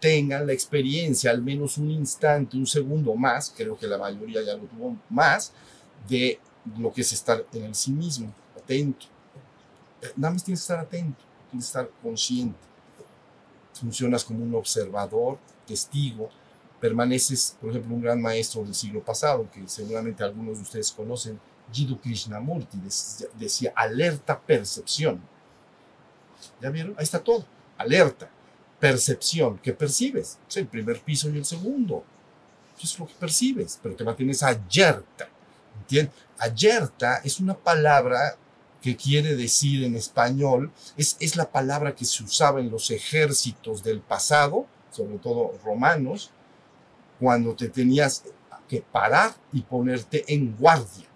tengan 0.00 0.46
la 0.46 0.52
experiencia, 0.52 1.30
al 1.30 1.40
menos 1.40 1.78
un 1.78 1.90
instante, 1.90 2.56
un 2.56 2.66
segundo 2.66 3.14
más, 3.14 3.54
creo 3.56 3.78
que 3.78 3.86
la 3.86 3.96
mayoría 3.96 4.42
ya 4.42 4.56
lo 4.56 4.64
tuvo 4.64 4.96
más, 5.08 5.52
de 6.08 6.40
lo 6.78 6.92
que 6.92 7.02
es 7.02 7.12
estar 7.12 7.44
en 7.52 7.64
el 7.64 7.74
sí 7.74 7.92
mismo, 7.92 8.32
atento. 8.56 9.06
Nada 10.16 10.34
más 10.34 10.44
tienes 10.44 10.60
que 10.60 10.64
estar 10.64 10.78
atento, 10.78 11.22
tienes 11.50 11.66
que 11.66 11.78
estar 11.78 11.90
consciente. 12.02 12.58
Funcionas 13.72 14.24
como 14.24 14.44
un 14.44 14.54
observador, 14.54 15.38
testigo, 15.66 16.30
permaneces, 16.80 17.56
por 17.60 17.70
ejemplo, 17.70 17.94
un 17.94 18.02
gran 18.02 18.20
maestro 18.20 18.62
del 18.62 18.74
siglo 18.74 19.02
pasado, 19.02 19.48
que 19.50 19.66
seguramente 19.66 20.22
algunos 20.22 20.56
de 20.58 20.62
ustedes 20.62 20.92
conocen, 20.92 21.40
Jiddu 21.72 21.98
Krishnamurti, 21.98 22.78
decía 23.38 23.72
alerta 23.74 24.38
percepción. 24.38 25.20
¿Ya 26.60 26.70
vieron? 26.70 26.94
Ahí 26.98 27.04
está 27.04 27.22
todo. 27.22 27.44
Alerta, 27.78 28.30
percepción, 28.78 29.58
¿qué 29.58 29.72
percibes? 29.72 30.38
Es 30.46 30.56
el 30.58 30.66
primer 30.66 31.00
piso 31.00 31.30
y 31.30 31.38
el 31.38 31.44
segundo. 31.44 32.04
Eso 32.76 32.84
es 32.84 32.98
lo 32.98 33.06
que 33.06 33.14
percibes, 33.14 33.78
pero 33.82 33.96
te 33.96 34.04
mantienes 34.04 34.42
alerta. 34.42 35.28
¿Entiendes? 35.84 36.14
Ayerta 36.38 37.20
es 37.24 37.40
una 37.40 37.54
palabra 37.54 38.36
que 38.80 38.96
quiere 38.96 39.36
decir 39.36 39.84
en 39.84 39.96
español, 39.96 40.72
es, 40.96 41.16
es 41.20 41.36
la 41.36 41.50
palabra 41.50 41.94
que 41.94 42.04
se 42.04 42.22
usaba 42.22 42.60
en 42.60 42.70
los 42.70 42.90
ejércitos 42.90 43.82
del 43.82 44.00
pasado, 44.00 44.66
sobre 44.90 45.18
todo 45.18 45.58
romanos, 45.64 46.30
cuando 47.20 47.54
te 47.54 47.68
tenías 47.68 48.24
que 48.68 48.80
parar 48.80 49.34
y 49.52 49.62
ponerte 49.62 50.24
en 50.32 50.56
guardia. 50.56 51.06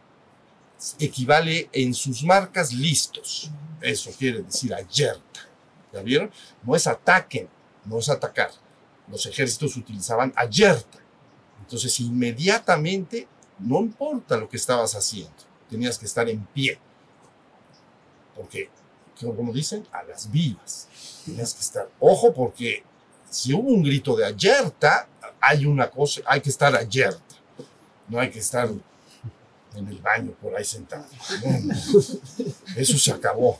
Equivale 0.98 1.68
en 1.72 1.92
sus 1.92 2.22
marcas 2.22 2.72
listos. 2.72 3.50
Eso 3.80 4.10
quiere 4.16 4.42
decir 4.42 4.72
ayerta. 4.72 5.40
¿Ya 5.92 6.02
vieron? 6.02 6.30
No 6.62 6.76
es 6.76 6.87
ataquen, 6.87 7.48
no 7.84 7.98
es 7.98 8.08
atacar. 8.08 8.50
Los 9.08 9.26
ejércitos 9.26 9.76
utilizaban 9.76 10.32
ayerta. 10.37 10.98
Entonces 11.60 11.98
inmediatamente 12.00 13.28
no 13.58 13.80
importa 13.80 14.36
lo 14.36 14.48
que 14.48 14.56
estabas 14.56 14.94
haciendo, 14.94 15.32
tenías 15.68 15.98
que 15.98 16.06
estar 16.06 16.28
en 16.28 16.44
pie. 16.46 16.78
Porque, 18.34 18.70
como 19.20 19.52
dicen, 19.52 19.86
a 19.92 20.02
las 20.04 20.30
vivas. 20.30 20.88
Tenías 21.24 21.54
que 21.54 21.60
estar, 21.60 21.88
ojo, 21.98 22.32
porque 22.32 22.84
si 23.28 23.52
hubo 23.52 23.68
un 23.68 23.82
grito 23.82 24.16
de 24.16 24.26
alerta, 24.26 25.08
hay 25.40 25.66
una 25.66 25.90
cosa, 25.90 26.20
hay 26.26 26.40
que 26.40 26.50
estar 26.50 26.74
alerta. 26.74 27.22
No 28.08 28.18
hay 28.18 28.30
que 28.30 28.38
estar 28.38 28.68
en 29.74 29.88
el 29.88 29.98
baño 29.98 30.32
por 30.40 30.56
ahí 30.56 30.64
sentado. 30.64 31.06
Eso 32.76 32.98
se 32.98 33.12
acabó. 33.12 33.58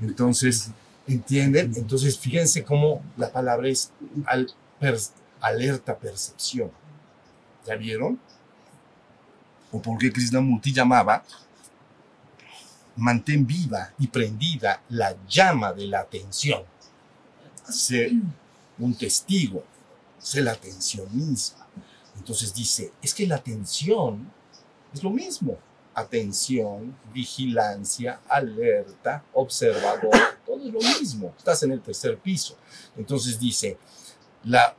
Entonces, 0.00 0.70
¿entienden? 1.06 1.72
Entonces, 1.76 2.18
fíjense 2.18 2.64
cómo 2.64 3.02
la 3.16 3.32
palabra 3.32 3.68
es 3.68 3.90
al, 4.26 4.52
alerta 5.40 5.96
percepción. 5.96 6.70
¿Ya 7.66 7.74
vieron? 7.76 8.20
O 9.72 9.80
por 9.80 9.98
qué 9.98 10.12
Krishnamurti 10.12 10.72
llamaba, 10.72 11.24
mantén 12.96 13.46
viva 13.46 13.92
y 13.98 14.08
prendida 14.08 14.82
la 14.90 15.16
llama 15.28 15.72
de 15.72 15.86
la 15.86 16.00
atención. 16.00 16.64
Sé 17.68 18.12
un 18.78 18.94
testigo, 18.94 19.64
sé 20.18 20.42
la 20.42 20.52
atención 20.52 21.06
misma. 21.12 21.66
Entonces 22.16 22.52
dice, 22.52 22.92
es 23.02 23.14
que 23.14 23.26
la 23.26 23.36
atención 23.36 24.30
es 24.92 25.02
lo 25.02 25.10
mismo. 25.10 25.58
Atención, 25.94 26.96
vigilancia, 27.12 28.20
alerta, 28.28 29.24
observador, 29.32 30.12
todo 30.46 30.64
es 30.64 30.72
lo 30.72 30.80
mismo. 30.80 31.34
Estás 31.36 31.62
en 31.64 31.72
el 31.72 31.80
tercer 31.80 32.18
piso. 32.18 32.56
Entonces 32.96 33.38
dice, 33.38 33.78
la, 34.44 34.76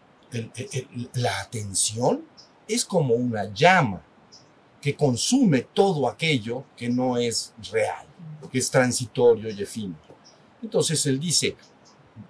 la 1.13 1.39
atención 1.41 2.24
es 2.67 2.86
como 2.86 3.15
una 3.15 3.51
llama 3.53 4.01
que 4.81 4.95
consume 4.95 5.67
todo 5.74 6.07
aquello 6.07 6.63
que 6.77 6.89
no 6.89 7.17
es 7.17 7.53
real, 7.71 8.05
que 8.51 8.59
es 8.59 8.71
transitorio 8.71 9.50
y 9.50 9.62
efímero. 9.62 10.15
Entonces 10.62 11.05
él 11.05 11.19
dice, 11.19 11.55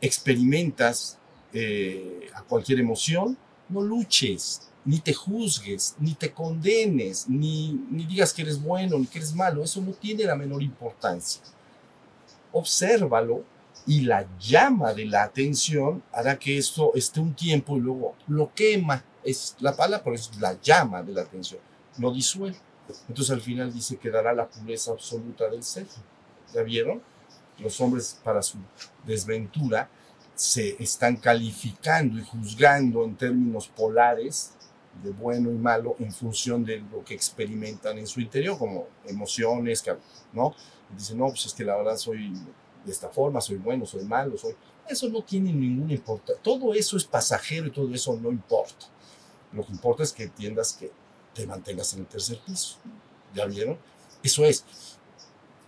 experimentas 0.02 1.18
eh, 1.54 2.30
a 2.34 2.42
cualquier 2.44 2.80
emoción, 2.80 3.38
no 3.70 3.82
luches, 3.82 4.70
ni 4.86 5.00
te 5.00 5.14
juzgues, 5.14 5.96
ni 6.00 6.14
te 6.14 6.32
condenes, 6.32 7.28
ni, 7.28 7.80
digas 8.08 8.34
que 8.34 8.42
eres 8.42 8.62
bueno, 8.62 8.98
ni 8.98 9.06
que 9.06 9.20
eres 9.20 9.36
malo, 9.36 9.64
eso 9.64 9.82
no 9.82 9.92
tiene 9.92 10.24
la 10.24 10.36
menor 10.36 10.64
importancia. 10.64 11.42
Obsérvalo 12.52 13.44
y 13.86 14.02
la 14.02 14.28
llama 14.40 14.94
de 14.94 15.06
la 15.06 15.24
atención 15.24 16.04
hará 16.12 16.40
que 16.40 16.58
esto 16.58 16.94
esté 16.96 17.20
un 17.20 17.36
tiempo 17.36 17.78
y 17.78 17.82
luego 17.82 18.16
lo 18.28 18.54
quema. 18.54 19.04
Es 19.24 19.56
la 19.60 19.76
palabra, 19.76 20.04
pero 20.04 20.16
es 20.16 20.32
la 20.40 20.60
llama 20.62 21.04
de 21.04 21.14
la 21.14 21.22
atención 21.22 21.69
lo 22.00 22.12
disuelve. 22.12 22.58
Entonces 23.08 23.32
al 23.32 23.42
final 23.42 23.72
dice 23.74 23.98
que 23.98 24.10
dará 24.10 24.34
la 24.34 24.48
pureza 24.48 24.92
absoluta 24.92 25.50
del 25.50 25.64
ser. 25.64 25.86
¿Ya 26.54 26.64
vieron? 26.64 27.02
Los 27.60 27.80
hombres 27.82 28.20
para 28.24 28.42
su 28.42 28.58
desventura 29.06 29.90
se 30.34 30.82
están 30.82 31.18
calificando 31.18 32.18
y 32.18 32.24
juzgando 32.24 33.04
en 33.04 33.16
términos 33.16 33.68
polares 33.68 34.54
de 35.04 35.12
bueno 35.12 35.52
y 35.52 35.56
malo 35.56 35.96
en 36.00 36.12
función 36.12 36.64
de 36.64 36.80
lo 36.80 37.04
que 37.04 37.14
experimentan 37.14 37.98
en 37.98 38.08
su 38.08 38.22
interior, 38.22 38.58
como 38.58 38.88
emociones, 39.06 39.84
¿no? 40.34 40.56
Dicen, 40.98 41.18
no, 41.18 41.28
pues 41.28 41.46
es 41.46 41.54
que 41.54 41.64
la 41.64 41.76
verdad 41.78 41.98
soy 41.98 42.34
de 42.86 42.92
esta 42.92 43.10
forma, 43.10 43.42
soy 43.42 43.58
bueno, 43.58 43.86
soy 43.86 44.06
malo, 44.06 44.38
soy... 44.38 44.56
Eso 44.88 45.08
no 45.10 45.22
tiene 45.22 45.54
ninguna 45.54 45.94
importancia. 45.94 46.42
Todo 46.42 46.74
eso 46.74 46.98
es 46.98 47.04
pasajero 47.04 47.68
y 47.68 47.72
todo 47.72 47.94
eso 47.94 48.18
no 48.20 48.32
importa. 48.32 48.88
Lo 49.52 49.66
que 49.66 49.72
importa 49.72 50.04
es 50.04 50.12
que 50.12 50.24
entiendas 50.24 50.74
que 50.74 50.92
te 51.34 51.46
mantengas 51.46 51.94
en 51.94 52.00
el 52.00 52.06
tercer 52.08 52.40
piso. 52.46 52.78
¿Ya 53.34 53.46
vieron? 53.46 53.78
Eso 54.24 54.44
es, 54.46 54.66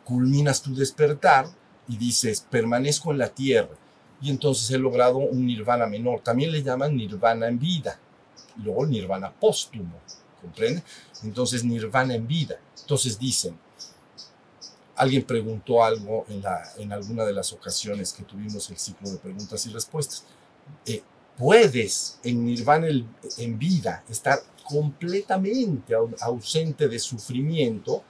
culminas 0.03 0.61
tu 0.61 0.75
despertar 0.75 1.47
y 1.87 1.97
dices, 1.97 2.45
permanezco 2.49 3.11
en 3.11 3.17
la 3.17 3.29
tierra. 3.29 3.75
Y 4.21 4.29
entonces 4.29 4.69
he 4.71 4.77
logrado 4.77 5.17
un 5.17 5.45
nirvana 5.45 5.87
menor. 5.87 6.21
También 6.21 6.51
le 6.51 6.61
llaman 6.61 6.95
nirvana 6.95 7.47
en 7.47 7.59
vida. 7.59 7.99
Y 8.57 8.61
luego 8.61 8.85
nirvana 8.85 9.31
póstumo. 9.31 9.99
¿Comprende? 10.41 10.83
Entonces 11.23 11.63
nirvana 11.63 12.15
en 12.15 12.27
vida. 12.27 12.59
Entonces 12.81 13.17
dicen, 13.17 13.57
alguien 14.95 15.23
preguntó 15.23 15.83
algo 15.83 16.25
en, 16.77 16.91
alguna 16.91 17.25
de 17.25 17.33
las 17.33 17.51
ocasiones 17.53 18.13
que 18.13 18.23
tuvimos 18.23 18.69
el 18.69 18.77
ciclo 18.77 19.09
de 19.09 19.17
preguntas 19.17 19.65
y 19.65 19.69
respuestas. 19.69 20.23
Eh, 20.85 21.01
puedes 21.37 22.19
en 22.23 22.45
nirvana 22.45 22.87
en 23.37 23.57
vida 23.57 24.03
estar 24.09 24.39
completamente 24.71 25.93
ausente 26.21 26.87
de 26.87 26.99
sufrimiento, 26.99 28.03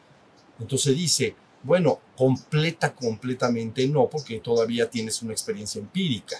entonces 0.59 0.95
dice, 0.95 1.35
bueno, 1.63 1.99
completa, 2.15 2.93
completamente 2.93 3.87
no, 3.87 4.07
porque 4.09 4.39
todavía 4.39 4.89
tienes 4.89 5.21
una 5.21 5.33
experiencia 5.33 5.79
empírica. 5.79 6.37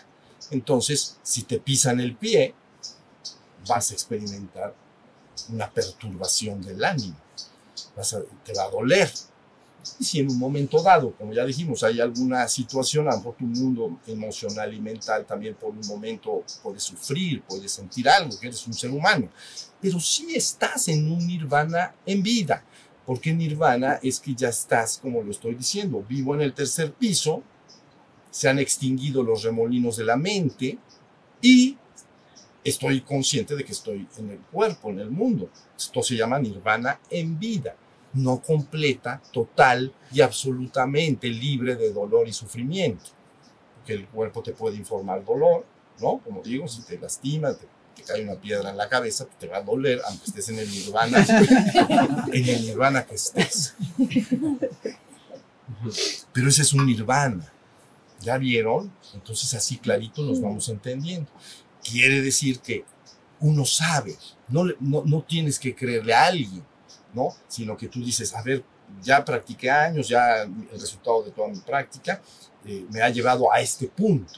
Entonces, 0.52 1.18
si 1.24 1.44
te 1.44 1.60
pisan 1.60 2.00
el 2.00 2.16
pie, 2.16 2.54
vas 3.68 3.92
a 3.92 3.94
experimentar 3.94 4.76
una 5.50 5.70
perturbación 5.72 6.62
del 6.62 6.84
ánimo, 6.84 7.16
vas 7.96 8.14
a, 8.14 8.22
te 8.44 8.54
va 8.54 8.64
a 8.64 8.70
doler. 8.70 9.12
Y 10.00 10.04
si 10.04 10.20
en 10.20 10.30
un 10.30 10.38
momento 10.38 10.82
dado, 10.84 11.14
como 11.14 11.34
ya 11.34 11.44
dijimos, 11.44 11.84
hay 11.84 12.00
alguna 12.00 12.48
situación, 12.48 13.08
a 13.08 13.12
lo 13.12 13.18
mejor 13.18 13.36
tu 13.36 13.46
mundo 13.46 14.00
emocional 14.06 14.72
y 14.74 14.80
mental 14.80 15.26
también 15.26 15.56
por 15.56 15.72
un 15.72 15.86
momento 15.88 16.44
puedes 16.62 16.84
sufrir, 16.84 17.42
puedes 17.44 17.72
sentir 17.72 18.08
algo, 18.08 18.40
que 18.40 18.48
eres 18.48 18.66
un 18.68 18.74
ser 18.74 18.92
humano, 18.92 19.30
pero 19.82 20.00
si 20.00 20.36
estás 20.36 20.88
en 20.88 21.12
un 21.12 21.26
nirvana 21.26 21.96
en 22.06 22.22
vida, 22.22 22.64
porque 23.06 23.34
nirvana 23.34 24.00
es 24.02 24.20
que 24.20 24.36
ya 24.36 24.50
estás, 24.50 25.00
como 25.02 25.22
lo 25.22 25.32
estoy 25.32 25.56
diciendo, 25.56 26.06
vivo 26.08 26.36
en 26.36 26.42
el 26.42 26.54
tercer 26.54 26.94
piso, 26.94 27.44
se 28.30 28.48
han 28.48 28.60
extinguido 28.60 29.24
los 29.24 29.44
remolinos 29.44 29.98
de 29.98 30.06
la 30.06 30.16
mente 30.16 30.78
y 31.42 31.78
estoy 32.64 33.02
consciente 33.02 33.56
de 33.56 33.66
que 33.66 33.74
estoy 33.74 34.08
en 34.18 34.30
el 34.30 34.40
cuerpo, 34.40 34.90
en 34.90 35.00
el 35.00 35.12
mundo. 35.12 35.50
Esto 35.76 36.02
se 36.02 36.16
llama 36.16 36.40
nirvana 36.40 37.00
en 37.10 37.38
vida 37.38 37.76
no 38.14 38.42
completa, 38.42 39.22
total 39.32 39.94
y 40.12 40.22
absolutamente 40.22 41.28
libre 41.28 41.76
de 41.76 41.94
dolor 41.94 42.28
y 42.28 42.34
sufrimiento. 42.34 43.06
Porque 43.78 43.94
el 43.94 44.08
cuerpo 44.08 44.44
te 44.44 44.54
puede 44.54 44.78
informar 44.78 45.24
dolor, 45.24 45.66
¿no? 46.00 46.20
Como 46.20 46.42
digo, 46.42 46.68
si 46.68 46.84
te 46.84 47.00
lastima, 47.00 47.54
te, 47.54 47.66
cae 48.04 48.24
una 48.24 48.36
piedra 48.36 48.70
en 48.70 48.78
la 48.78 48.90
cabeza, 48.90 49.28
te 49.40 49.48
va 49.48 49.58
a 49.58 49.62
doler, 49.62 50.02
aunque 50.08 50.26
estés 50.26 50.50
en 50.50 50.60
el 50.60 50.70
nirvana, 50.70 51.26
en 52.34 52.50
el 52.50 52.62
nirvana 52.62 53.06
que 53.06 53.16
estés. 53.16 53.76
Pero 56.34 56.50
ese 56.50 56.62
es 56.62 56.74
un 56.74 56.86
nirvana. 56.86 57.52
¿Ya 58.22 58.38
vieron? 58.38 58.92
Entonces 59.14 59.54
así 59.54 59.78
clarito 59.78 60.22
nos 60.22 60.42
vamos 60.42 60.70
entendiendo. 60.70 61.30
Quiere 61.84 62.22
decir 62.22 62.60
que 62.60 62.86
uno 63.40 63.66
sabe, 63.66 64.16
no, 64.48 64.66
no, 64.80 65.04
no 65.06 65.24
tienes 65.24 65.58
que 65.58 65.76
creerle 65.76 66.14
a 66.14 66.28
alguien 66.28 66.64
¿no? 67.14 67.36
Sino 67.48 67.78
que 67.78 67.88
tú 67.88 68.04
dices, 68.04 68.34
a 68.34 68.42
ver, 68.42 68.64
ya 69.02 69.24
practiqué 69.24 69.70
años, 69.70 70.08
ya 70.08 70.44
el 70.44 70.80
resultado 70.80 71.24
de 71.24 71.32
toda 71.32 71.48
mi 71.48 71.60
práctica 71.60 72.22
eh, 72.66 72.86
me 72.92 73.02
ha 73.02 73.10
llevado 73.10 73.52
a 73.52 73.60
este 73.60 73.88
punto. 73.88 74.34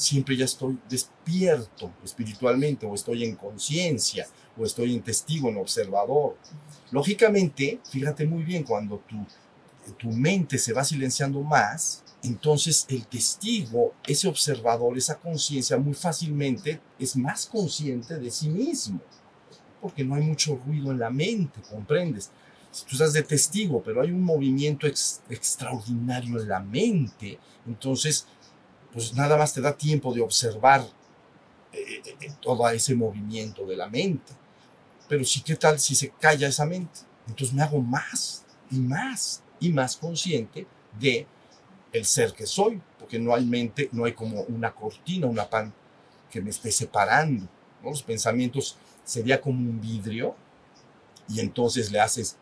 Siempre 0.00 0.34
ya 0.34 0.46
estoy 0.46 0.78
despierto 0.88 1.92
espiritualmente, 2.02 2.86
o 2.86 2.94
estoy 2.94 3.24
en 3.24 3.36
conciencia, 3.36 4.26
o 4.56 4.64
estoy 4.64 4.94
en 4.94 5.02
testigo, 5.02 5.50
en 5.50 5.58
observador. 5.58 6.38
Lógicamente, 6.90 7.80
fíjate 7.90 8.26
muy 8.26 8.42
bien, 8.42 8.62
cuando 8.62 8.98
tu, 9.00 9.26
tu 9.98 10.08
mente 10.08 10.56
se 10.56 10.72
va 10.72 10.84
silenciando 10.84 11.42
más, 11.42 12.02
entonces 12.22 12.86
el 12.88 13.06
testigo, 13.06 13.94
ese 14.06 14.26
observador, 14.26 14.96
esa 14.96 15.18
conciencia, 15.18 15.76
muy 15.76 15.94
fácilmente 15.94 16.80
es 16.98 17.14
más 17.16 17.44
consciente 17.46 18.18
de 18.18 18.30
sí 18.30 18.48
mismo 18.48 19.00
porque 19.80 20.04
no 20.04 20.14
hay 20.14 20.22
mucho 20.22 20.60
ruido 20.66 20.92
en 20.92 20.98
la 20.98 21.10
mente, 21.10 21.60
¿comprendes? 21.68 22.30
Si 22.70 22.84
tú 22.84 22.92
estás 22.92 23.12
de 23.12 23.22
testigo, 23.22 23.82
pero 23.82 24.02
hay 24.02 24.10
un 24.10 24.22
movimiento 24.22 24.86
extraordinario 24.86 26.40
en 26.40 26.48
la 26.48 26.60
mente, 26.60 27.38
entonces, 27.66 28.26
pues 28.92 29.14
nada 29.14 29.36
más 29.36 29.52
te 29.52 29.60
da 29.60 29.76
tiempo 29.76 30.12
de 30.12 30.20
observar 30.20 30.80
eh, 31.72 32.02
eh, 32.04 32.16
eh, 32.20 32.32
todo 32.40 32.68
ese 32.68 32.94
movimiento 32.94 33.64
de 33.64 33.76
la 33.76 33.88
mente. 33.88 34.32
Pero 35.08 35.24
sí, 35.24 35.42
¿qué 35.42 35.56
tal 35.56 35.78
si 35.78 35.94
se 35.94 36.10
calla 36.10 36.48
esa 36.48 36.66
mente? 36.66 37.00
Entonces 37.26 37.54
me 37.54 37.62
hago 37.62 37.80
más 37.80 38.44
y 38.70 38.78
más 38.78 39.42
y 39.60 39.72
más 39.72 39.96
consciente 39.96 40.66
de 40.98 41.26
el 41.92 42.04
ser 42.04 42.32
que 42.32 42.46
soy, 42.46 42.80
porque 42.98 43.18
no 43.18 43.34
hay 43.34 43.44
mente, 43.44 43.88
no 43.92 44.04
hay 44.04 44.12
como 44.12 44.42
una 44.42 44.72
cortina, 44.72 45.26
una 45.26 45.48
pan 45.48 45.72
que 46.30 46.40
me 46.40 46.50
esté 46.50 46.70
separando. 46.70 47.48
Los 47.82 48.02
pensamientos 48.02 48.76
sería 49.04 49.40
como 49.40 49.58
un 49.58 49.80
vidrio 49.80 50.36
y 51.28 51.40
entonces 51.40 51.90
le 51.90 52.00
haces 52.00 52.36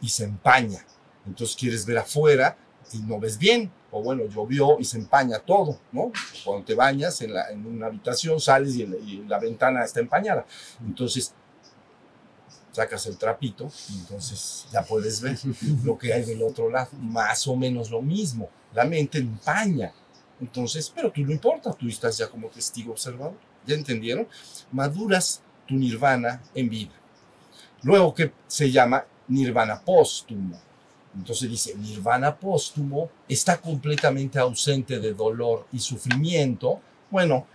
y 0.00 0.08
se 0.08 0.24
empaña. 0.24 0.84
Entonces 1.26 1.56
quieres 1.56 1.84
ver 1.84 1.98
afuera 1.98 2.56
y 2.92 2.98
no 2.98 3.18
ves 3.18 3.38
bien. 3.38 3.70
O 3.90 4.02
bueno, 4.02 4.24
llovió 4.26 4.78
y 4.78 4.84
se 4.84 4.98
empaña 4.98 5.38
todo, 5.38 5.78
¿no? 5.92 6.12
Cuando 6.44 6.64
te 6.64 6.74
bañas 6.74 7.20
en, 7.22 7.32
la, 7.32 7.50
en 7.50 7.66
una 7.66 7.86
habitación, 7.86 8.40
sales 8.40 8.74
y, 8.74 8.82
y, 8.82 9.24
la 9.28 9.38
ventana 9.38 9.84
está 9.84 10.00
empañada. 10.00 10.44
Entonces 10.84 11.32
sacas 12.72 13.06
el 13.06 13.16
trapito 13.16 13.70
y 13.88 14.00
entonces 14.00 14.66
ya 14.70 14.82
puedes 14.82 15.20
ver 15.22 15.38
lo 15.82 15.96
que 15.96 16.12
hay 16.12 16.24
del 16.24 16.42
otro 16.42 16.68
lado. 16.70 16.90
Más 17.00 17.46
o 17.46 17.56
menos 17.56 17.90
lo 17.90 18.02
mismo. 18.02 18.50
La 18.74 18.84
mente 18.84 19.18
empaña. 19.18 19.92
Entonces, 20.40 20.92
pero 20.94 21.10
tú 21.10 21.22
no 21.22 21.32
importa, 21.32 21.72
tú 21.72 21.88
estás 21.88 22.18
ya 22.18 22.28
como 22.28 22.48
testigo 22.48 22.92
observador. 22.92 23.34
¿Ya 23.66 23.74
entendieron? 23.74 24.28
Maduras 24.70 25.42
tu 25.66 25.74
nirvana 25.74 26.42
en 26.54 26.68
vida. 26.68 26.92
Luego 27.82 28.14
que 28.14 28.32
se 28.46 28.70
llama 28.70 29.04
nirvana 29.28 29.80
póstumo. 29.80 30.60
Entonces 31.16 31.50
dice, 31.50 31.74
nirvana 31.76 32.36
póstumo 32.36 33.10
está 33.28 33.58
completamente 33.60 34.38
ausente 34.38 35.00
de 35.00 35.14
dolor 35.14 35.66
y 35.72 35.78
sufrimiento. 35.78 36.80
Bueno, 37.10 37.46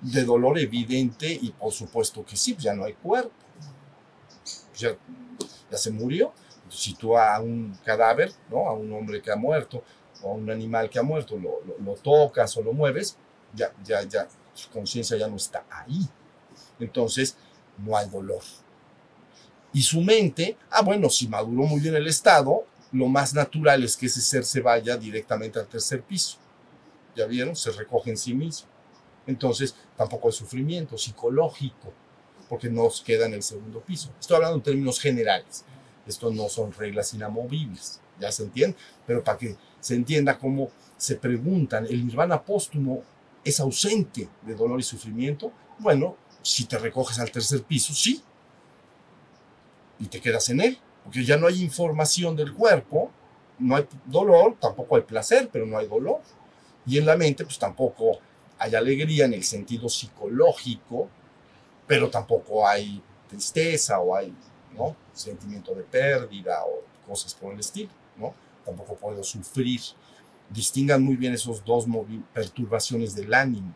de 0.00 0.24
dolor 0.24 0.58
evidente 0.58 1.26
y 1.30 1.50
por 1.50 1.72
supuesto 1.72 2.24
que 2.24 2.36
sí, 2.36 2.54
ya 2.58 2.74
no 2.74 2.84
hay 2.84 2.92
cuerpo. 2.94 3.32
Ya, 4.76 4.90
ya 5.70 5.78
se 5.78 5.90
murió. 5.90 6.32
si 6.68 6.94
tú 6.94 7.16
a 7.16 7.40
un 7.40 7.76
cadáver, 7.84 8.32
¿no? 8.50 8.68
a 8.68 8.74
un 8.74 8.92
hombre 8.92 9.22
que 9.22 9.32
ha 9.32 9.36
muerto 9.36 9.82
o 10.22 10.30
a 10.30 10.34
un 10.34 10.50
animal 10.50 10.90
que 10.90 10.98
ha 10.98 11.02
muerto, 11.02 11.36
lo, 11.36 11.60
lo, 11.64 11.78
lo 11.82 11.94
tocas 11.94 12.54
o 12.58 12.62
lo 12.62 12.72
mueves, 12.72 13.16
ya, 13.54 13.72
ya, 13.82 14.02
ya, 14.02 14.28
su 14.52 14.68
conciencia 14.68 15.16
ya 15.16 15.28
no 15.28 15.36
está 15.36 15.64
ahí. 15.70 16.06
Entonces, 16.78 17.36
no 17.78 17.96
hay 17.96 18.08
dolor. 18.08 18.42
Y 19.72 19.82
su 19.82 20.00
mente, 20.00 20.56
ah, 20.70 20.82
bueno, 20.82 21.08
si 21.08 21.28
maduró 21.28 21.62
muy 21.64 21.80
bien 21.80 21.94
el 21.94 22.06
estado, 22.06 22.64
lo 22.92 23.06
más 23.06 23.34
natural 23.34 23.84
es 23.84 23.96
que 23.96 24.06
ese 24.06 24.20
ser 24.20 24.44
se 24.44 24.60
vaya 24.60 24.96
directamente 24.96 25.58
al 25.58 25.66
tercer 25.66 26.02
piso. 26.02 26.38
¿Ya 27.14 27.26
vieron? 27.26 27.56
Se 27.56 27.70
recoge 27.72 28.10
en 28.10 28.16
sí 28.16 28.34
mismo. 28.34 28.68
Entonces, 29.26 29.74
tampoco 29.96 30.28
hay 30.28 30.32
sufrimiento 30.32 30.96
psicológico, 30.96 31.92
porque 32.48 32.70
nos 32.70 33.02
queda 33.02 33.26
en 33.26 33.34
el 33.34 33.42
segundo 33.42 33.80
piso. 33.80 34.10
Estoy 34.18 34.36
hablando 34.36 34.56
en 34.56 34.62
términos 34.62 35.00
generales. 35.00 35.64
Esto 36.06 36.32
no 36.32 36.48
son 36.48 36.72
reglas 36.72 37.12
inamovibles, 37.12 38.00
¿ya 38.18 38.32
se 38.32 38.44
entiende? 38.44 38.76
Pero 39.06 39.22
para 39.22 39.36
que 39.36 39.56
se 39.80 39.94
entienda 39.94 40.38
cómo 40.38 40.70
se 40.96 41.16
preguntan, 41.16 41.84
el 41.84 42.06
nirvana 42.06 42.42
póstumo 42.42 43.02
es 43.44 43.60
ausente 43.60 44.28
de 44.42 44.54
dolor 44.54 44.80
y 44.80 44.82
sufrimiento, 44.82 45.52
bueno, 45.78 46.16
si 46.42 46.64
te 46.64 46.78
recoges 46.78 47.18
al 47.18 47.30
tercer 47.30 47.62
piso, 47.62 47.92
sí, 47.92 48.22
y 49.98 50.06
te 50.06 50.20
quedas 50.20 50.48
en 50.48 50.60
él, 50.60 50.78
porque 51.08 51.24
ya 51.24 51.38
no 51.38 51.46
hay 51.46 51.62
información 51.62 52.36
del 52.36 52.52
cuerpo, 52.52 53.10
no 53.58 53.76
hay 53.76 53.86
dolor, 54.04 54.58
tampoco 54.60 54.94
hay 54.94 55.00
placer, 55.00 55.48
pero 55.50 55.64
no 55.64 55.78
hay 55.78 55.86
dolor. 55.86 56.20
Y 56.84 56.98
en 56.98 57.06
la 57.06 57.16
mente, 57.16 57.44
pues 57.44 57.58
tampoco 57.58 58.18
hay 58.58 58.74
alegría 58.74 59.24
en 59.24 59.32
el 59.32 59.42
sentido 59.42 59.88
psicológico, 59.88 61.08
pero 61.86 62.10
tampoco 62.10 62.68
hay 62.68 63.02
tristeza 63.26 63.98
o 64.00 64.14
hay 64.14 64.34
¿no? 64.76 64.94
sentimiento 65.14 65.74
de 65.74 65.82
pérdida 65.82 66.62
o 66.66 66.82
cosas 67.06 67.32
por 67.32 67.54
el 67.54 67.60
estilo, 67.60 67.88
¿no? 68.18 68.34
Tampoco 68.62 68.94
puedo 68.94 69.24
sufrir 69.24 69.80
distingan 70.50 71.02
muy 71.02 71.16
bien 71.16 71.32
esos 71.32 71.64
dos 71.64 71.86
perturbaciones 72.34 73.14
del 73.14 73.32
ánimo. 73.32 73.74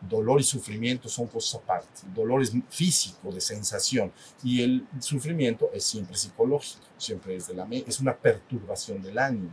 Dolor 0.00 0.40
y 0.40 0.44
sufrimiento 0.44 1.08
son 1.08 1.26
cosas 1.26 1.60
aparte. 1.60 2.06
El 2.06 2.14
dolor 2.14 2.42
es 2.42 2.52
físico, 2.70 3.32
de 3.32 3.40
sensación, 3.40 4.12
y 4.42 4.62
el 4.62 4.86
sufrimiento 5.00 5.70
es 5.74 5.84
siempre 5.84 6.16
psicológico, 6.16 6.84
siempre 6.96 7.36
es, 7.36 7.48
de 7.48 7.54
la, 7.54 7.66
es 7.70 7.98
una 8.00 8.16
perturbación 8.16 9.02
del 9.02 9.18
ánimo. 9.18 9.50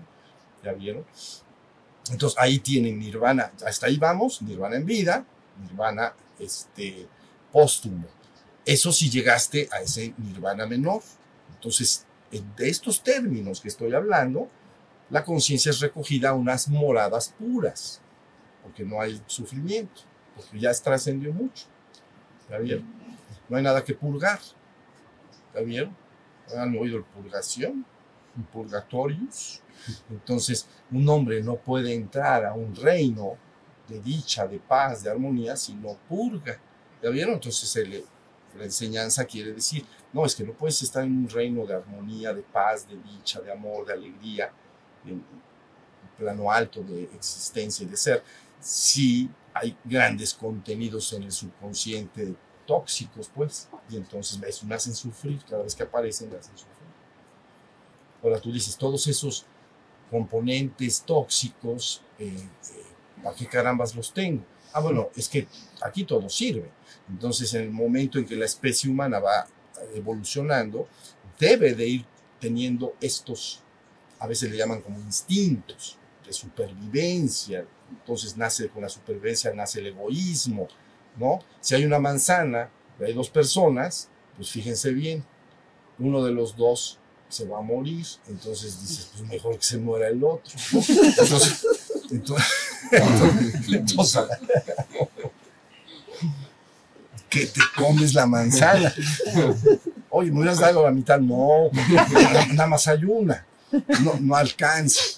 ¿Ya 0.64 0.74
vieron? 0.74 1.06
Entonces 2.12 2.38
ahí 2.40 2.60
tienen 2.60 3.00
nirvana, 3.00 3.52
hasta 3.66 3.88
ahí 3.88 3.98
vamos, 3.98 4.42
nirvana 4.42 4.76
en 4.76 4.86
vida, 4.86 5.26
nirvana 5.62 6.14
este, 6.40 7.08
póstumo. 7.52 8.06
Eso 8.66 8.92
si 8.92 9.10
llegaste 9.10 9.70
a 9.72 9.82
ese 9.82 10.14
nirvana 10.18 10.66
menor. 10.66 11.02
Entonces, 11.54 12.06
de 12.32 12.70
estos 12.70 13.02
términos 13.02 13.62
que 13.62 13.70
estoy 13.70 13.94
hablando, 13.94 14.50
la 15.10 15.24
conciencia 15.24 15.70
es 15.70 15.80
recogida 15.80 16.30
a 16.30 16.34
unas 16.34 16.68
moradas 16.68 17.34
puras, 17.38 18.02
porque 18.64 18.84
no 18.84 19.00
hay 19.00 19.22
sufrimiento, 19.28 20.02
porque 20.36 20.60
ya 20.60 20.74
trascendió 20.74 21.34
mucho. 21.34 21.66
¿Está 22.42 22.60
bien? 22.60 22.86
No 23.50 23.58
hay 23.58 23.64
nada 23.64 23.84
que 23.84 23.94
purgar. 23.94 24.40
¿Está 25.48 25.62
bien? 25.62 25.96
¿Han 26.56 26.78
oído 26.78 26.98
el 26.98 27.04
purgación? 27.04 27.86
Purgatorius. 28.52 29.62
Entonces, 30.10 30.68
un 30.92 31.08
hombre 31.08 31.42
no 31.42 31.56
puede 31.56 31.94
entrar 31.94 32.46
a 32.46 32.54
un 32.54 32.76
reino 32.76 33.38
de 33.88 34.00
dicha, 34.02 34.48
de 34.48 34.60
paz, 34.60 35.04
de 35.04 35.10
armonía, 35.10 35.56
si 35.56 35.74
no 35.74 35.98
purga. 36.10 36.60
¿Ya 37.02 37.10
vieron? 37.10 37.36
Entonces, 37.36 37.76
el, 37.78 38.04
la 38.58 38.64
enseñanza 38.64 39.26
quiere 39.26 39.54
decir, 39.54 39.86
no, 40.12 40.26
es 40.26 40.36
que 40.36 40.44
no 40.44 40.54
puedes 40.54 40.82
estar 40.82 41.04
en 41.04 41.18
un 41.18 41.30
reino 41.30 41.66
de 41.66 41.76
armonía, 41.76 42.34
de 42.34 42.42
paz, 42.42 42.88
de 42.88 42.98
dicha, 42.98 43.42
de 43.42 43.52
amor, 43.52 43.86
de 43.86 43.94
alegría, 43.94 44.52
en 45.06 45.24
plano 46.18 46.52
alto 46.52 46.82
de 46.82 47.04
existencia 47.04 47.86
y 47.86 47.90
de 47.90 47.98
ser, 47.98 48.24
si 48.60 49.30
hay 49.56 49.76
grandes 49.86 50.34
contenidos 50.34 51.14
en 51.14 51.24
el 51.24 51.32
subconsciente 51.32 52.36
tóxicos, 52.68 53.32
pues, 53.34 53.70
y 53.90 53.96
entonces 53.96 54.38
me 54.64 54.76
hacen 54.76 54.94
sufrir, 54.94 55.44
cada 55.50 55.64
vez 55.64 55.74
que 55.74 55.84
aparecen 55.84 56.30
me 56.30 56.38
hacen 56.38 56.58
sufrir. 56.58 56.76
Ahora 58.22 58.40
tú 58.40 58.52
dices, 58.52 58.76
todos 58.76 59.08
esos 59.08 59.46
componentes 60.12 61.04
tóxicos, 61.04 62.02
eh, 62.20 62.36
eh, 62.36 63.24
¿para 63.24 63.36
qué 63.36 63.48
carambas 63.48 63.96
los 63.96 64.14
tengo? 64.14 64.44
Ah, 64.74 64.82
bueno, 64.82 65.10
es 65.16 65.30
que 65.30 65.48
aquí 65.82 66.04
todo 66.04 66.28
sirve. 66.28 66.70
Entonces, 67.08 67.54
en 67.54 67.62
el 67.62 67.72
momento 67.72 68.20
en 68.20 68.26
que 68.26 68.36
la 68.36 68.46
especie 68.46 68.90
humana 68.90 69.20
va 69.20 69.48
evolucionando, 69.94 70.88
debe 71.40 71.74
de 71.76 71.88
ir 71.88 72.06
teniendo 72.42 72.96
estos, 73.00 73.62
a 74.20 74.28
veces 74.28 74.52
le 74.52 74.58
llaman 74.58 74.82
como 74.82 75.00
instintos 75.00 75.98
de 76.26 76.34
supervivencia. 76.34 77.66
Entonces 77.92 78.36
nace 78.38 78.70
con 78.70 78.82
la 78.84 78.90
supervivencia, 78.90 79.54
nace 79.54 79.80
el 79.80 79.88
egoísmo, 79.88 80.68
¿no? 81.18 81.40
Si 81.62 81.76
hay 81.76 81.86
una 81.86 82.00
manzana, 82.00 82.70
hay 83.00 83.14
dos 83.14 83.30
personas, 83.30 84.10
pues 84.36 84.50
fíjense 84.50 84.92
bien, 84.92 85.24
uno 86.00 86.24
de 86.24 86.32
los 86.32 86.56
dos 86.56 87.00
se 87.30 87.46
va 87.46 87.60
a 87.60 87.62
morir, 87.62 88.06
entonces 88.28 88.80
dices, 88.82 89.10
pues 89.12 89.28
mejor 89.30 89.58
que 89.58 89.66
se 89.66 89.78
muera 89.78 90.08
el 90.08 90.24
otro. 90.24 90.54
Entonces, 90.72 91.66
entonces, 92.12 92.46
entonces, 93.72 94.22
que 97.30 97.46
te 97.48 97.62
comes 97.76 98.14
la 98.14 98.26
manzana. 98.26 98.94
Oye, 100.10 100.32
¿me 100.32 100.40
hubieras 100.40 100.60
dado 100.60 100.84
la 100.84 100.92
mitad? 100.92 101.20
No, 101.20 101.70
nada 102.54 102.68
más 102.68 102.88
hay 102.88 103.04
una. 103.04 103.46
No, 104.02 104.14
no 104.20 104.36
alcanza. 104.36 105.15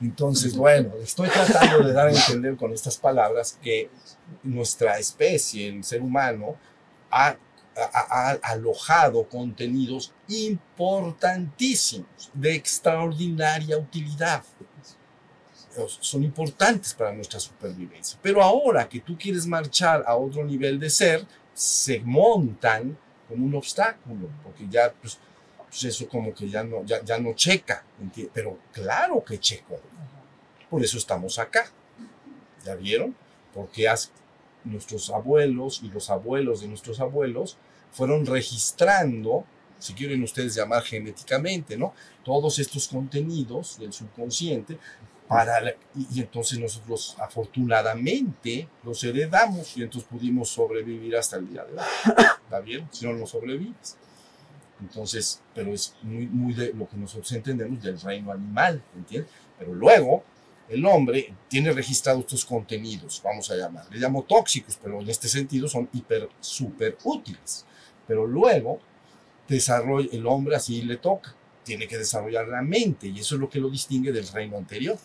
Entonces, 0.00 0.56
bueno, 0.56 0.92
estoy 1.02 1.28
tratando 1.28 1.86
de 1.86 1.92
dar 1.92 2.08
a 2.08 2.12
entender 2.12 2.56
con 2.56 2.72
estas 2.72 2.96
palabras 2.96 3.58
que 3.60 3.90
nuestra 4.42 4.98
especie, 4.98 5.68
el 5.68 5.84
ser 5.84 6.02
humano, 6.02 6.56
ha, 7.10 7.36
alojado 8.42 9.28
contenidos 9.28 10.12
importantísimos, 10.26 12.30
de 12.34 12.54
extraordinaria 12.54 13.78
utilidad 13.78 14.42
son 15.86 16.24
importantes 16.24 16.94
para 16.94 17.12
nuestra 17.12 17.38
supervivencia. 17.38 18.18
Pero 18.22 18.42
ahora 18.42 18.88
que 18.88 19.00
tú 19.00 19.16
quieres 19.16 19.46
marchar 19.46 20.02
a 20.06 20.16
otro 20.16 20.44
nivel 20.44 20.78
de 20.78 20.90
ser, 20.90 21.24
se 21.54 22.00
montan 22.00 22.96
como 23.28 23.44
un 23.44 23.54
obstáculo, 23.54 24.28
porque 24.42 24.66
ya, 24.68 24.92
pues, 25.00 25.18
pues 25.68 25.84
eso 25.84 26.08
como 26.08 26.34
que 26.34 26.48
ya 26.48 26.64
no, 26.64 26.84
ya, 26.84 27.02
ya 27.04 27.18
no 27.18 27.34
checa, 27.34 27.84
pero 28.32 28.58
claro 28.72 29.22
que 29.24 29.38
checo. 29.38 29.78
Por 30.70 30.82
eso 30.82 30.98
estamos 30.98 31.38
acá. 31.38 31.70
¿Ya 32.64 32.74
vieron? 32.74 33.14
Porque 33.54 33.86
nuestros 34.64 35.10
abuelos 35.10 35.80
y 35.82 35.88
los 35.88 36.10
abuelos 36.10 36.60
de 36.60 36.68
nuestros 36.68 37.00
abuelos 37.00 37.56
fueron 37.92 38.26
registrando, 38.26 39.44
si 39.78 39.94
quieren 39.94 40.22
ustedes 40.22 40.54
llamar 40.54 40.82
genéticamente, 40.82 41.76
¿no? 41.76 41.94
Todos 42.24 42.58
estos 42.58 42.88
contenidos 42.88 43.78
del 43.78 43.92
subconsciente 43.92 44.78
para, 45.26 45.74
y, 45.94 46.20
entonces 46.20 46.58
nosotros 46.58 47.16
afortunadamente 47.20 48.68
los 48.82 49.04
heredamos 49.04 49.76
y 49.76 49.82
entonces 49.82 50.08
pudimos 50.10 50.48
sobrevivir 50.48 51.16
hasta 51.16 51.36
el 51.36 51.48
día 51.48 51.64
de 51.64 51.74
hoy. 51.74 51.84
¿Está 52.44 52.60
bien? 52.60 52.88
Si 52.90 53.06
no, 53.06 53.12
no 53.12 53.26
sobrevives. 53.26 53.96
Entonces, 54.80 55.40
pero 55.54 55.72
es 55.72 55.94
muy, 56.02 56.26
muy 56.26 56.54
de 56.54 56.72
lo 56.72 56.88
que 56.88 56.96
nosotros 56.96 57.30
entendemos 57.32 57.82
del 57.82 58.00
reino 58.00 58.32
animal, 58.32 58.82
¿entiendes? 58.96 59.30
Pero 59.58 59.74
luego, 59.74 60.22
el 60.68 60.84
hombre 60.86 61.34
tiene 61.48 61.72
registrados 61.72 62.22
estos 62.22 62.44
contenidos, 62.44 63.20
vamos 63.24 63.50
a 63.50 63.56
llamar, 63.56 63.86
le 63.90 63.98
llamo 63.98 64.24
tóxicos, 64.24 64.78
pero 64.80 65.00
en 65.00 65.08
este 65.08 65.26
sentido 65.26 65.66
son 65.66 65.88
hiper, 65.92 66.28
súper 66.40 66.96
útiles. 67.04 67.64
Pero 68.06 68.26
luego, 68.26 68.78
desarrolla, 69.48 70.08
el 70.12 70.26
hombre 70.26 70.56
así 70.56 70.82
le 70.82 70.96
toca 70.98 71.34
tiene 71.68 71.86
que 71.86 71.98
desarrollar 71.98 72.48
la 72.48 72.62
mente 72.62 73.08
y 73.08 73.20
eso 73.20 73.34
es 73.34 73.40
lo 73.42 73.50
que 73.50 73.60
lo 73.60 73.68
distingue 73.68 74.10
del 74.10 74.26
reino 74.28 74.56
anterior. 74.56 74.96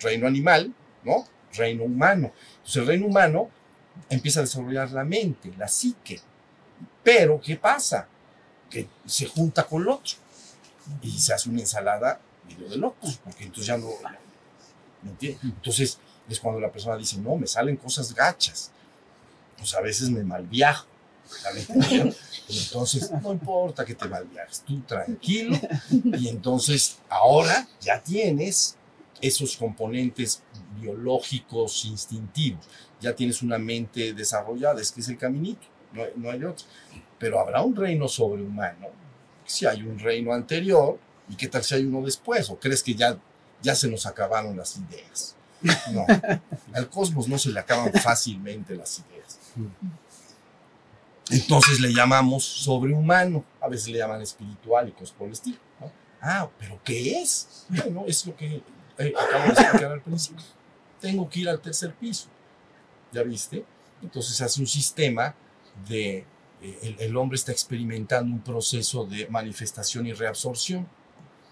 Reino 0.00 0.26
animal, 0.26 0.72
¿no? 1.04 1.26
Reino 1.52 1.84
humano. 1.84 2.32
Entonces 2.56 2.76
el 2.76 2.86
reino 2.86 3.06
humano 3.06 3.50
empieza 4.08 4.40
a 4.40 4.44
desarrollar 4.44 4.90
la 4.92 5.04
mente, 5.04 5.52
la 5.58 5.68
psique. 5.68 6.18
Pero, 7.02 7.38
¿qué 7.38 7.56
pasa? 7.56 8.08
Que 8.70 8.88
se 9.04 9.26
junta 9.26 9.66
con 9.66 9.82
el 9.82 9.88
otro 9.88 10.16
y 11.02 11.18
se 11.18 11.34
hace 11.34 11.50
una 11.50 11.60
ensalada 11.60 12.20
medio 12.48 12.68
de 12.68 12.76
locos, 12.76 13.18
porque 13.22 13.44
entonces 13.44 13.66
ya 13.66 13.76
no... 13.76 13.88
¿me 15.02 15.10
entiendes? 15.10 15.44
Entonces 15.44 15.98
es 16.28 16.40
cuando 16.40 16.60
la 16.60 16.70
persona 16.70 16.96
dice, 16.96 17.18
no, 17.18 17.36
me 17.36 17.46
salen 17.46 17.76
cosas 17.76 18.14
gachas. 18.14 18.70
Pues 19.58 19.74
a 19.74 19.80
veces 19.80 20.10
me 20.10 20.22
malviajo. 20.22 20.86
Entonces, 22.48 23.10
no 23.22 23.32
importa 23.32 23.84
que 23.84 23.94
te 23.94 24.08
malviajes, 24.08 24.60
tú 24.60 24.80
tranquilo. 24.80 25.58
Y 25.90 26.28
entonces, 26.28 26.98
ahora 27.08 27.68
ya 27.80 28.02
tienes 28.02 28.76
esos 29.20 29.56
componentes 29.56 30.42
biológicos, 30.80 31.84
instintivos. 31.84 32.66
Ya 33.00 33.14
tienes 33.14 33.42
una 33.42 33.58
mente 33.58 34.12
desarrollada, 34.12 34.80
es 34.80 34.90
que 34.90 35.00
es 35.00 35.08
el 35.08 35.18
caminito, 35.18 35.66
no, 35.92 36.02
no 36.16 36.30
hay 36.30 36.44
otro. 36.44 36.66
Pero 37.18 37.40
habrá 37.40 37.62
un 37.62 37.76
reino 37.76 38.08
sobrehumano. 38.08 38.88
Si 39.44 39.66
hay 39.66 39.82
un 39.82 39.98
reino 39.98 40.32
anterior, 40.32 40.98
¿y 41.28 41.36
qué 41.36 41.48
tal 41.48 41.62
si 41.62 41.74
hay 41.74 41.84
uno 41.84 42.02
después? 42.02 42.48
¿O 42.50 42.58
crees 42.58 42.82
que 42.82 42.94
ya, 42.94 43.18
ya 43.62 43.74
se 43.74 43.88
nos 43.88 44.06
acabaron 44.06 44.56
las 44.56 44.76
ideas? 44.76 45.36
No, 45.92 46.06
al 46.72 46.88
cosmos 46.88 47.28
no 47.28 47.38
se 47.38 47.50
le 47.50 47.60
acaban 47.60 47.92
fácilmente 47.92 48.74
las 48.74 49.00
ideas. 49.00 49.38
Entonces 51.30 51.80
le 51.80 51.92
llamamos 51.92 52.44
sobrehumano, 52.44 53.44
a 53.60 53.68
veces 53.68 53.88
le 53.88 53.98
llaman 53.98 54.22
espiritual 54.22 54.88
y 54.88 54.92
cosas 54.92 55.12
por 55.12 55.26
el 55.26 55.32
estilo. 55.32 55.58
Ah, 56.20 56.48
pero 56.58 56.78
¿qué 56.84 57.20
es? 57.20 57.66
Bueno, 57.68 58.04
es 58.06 58.26
lo 58.26 58.36
que 58.36 58.62
eh, 58.98 59.12
acabo 59.18 59.44
de 59.44 59.50
explicar 59.50 59.92
al 59.92 60.02
principio. 60.02 60.44
Tengo 61.00 61.28
que 61.28 61.40
ir 61.40 61.48
al 61.48 61.60
tercer 61.60 61.94
piso. 61.94 62.28
¿Ya 63.12 63.22
viste? 63.22 63.64
Entonces 64.02 64.40
hace 64.40 64.60
un 64.60 64.66
sistema 64.66 65.34
Eh, 65.88 66.24
el, 66.98 67.16
hombre 67.16 67.36
está 67.36 67.52
experimentando 67.52 68.34
un 68.34 68.42
proceso 68.42 69.06
de 69.06 69.26
manifestación 69.28 70.06
y 70.06 70.12
reabsorción. 70.12 70.86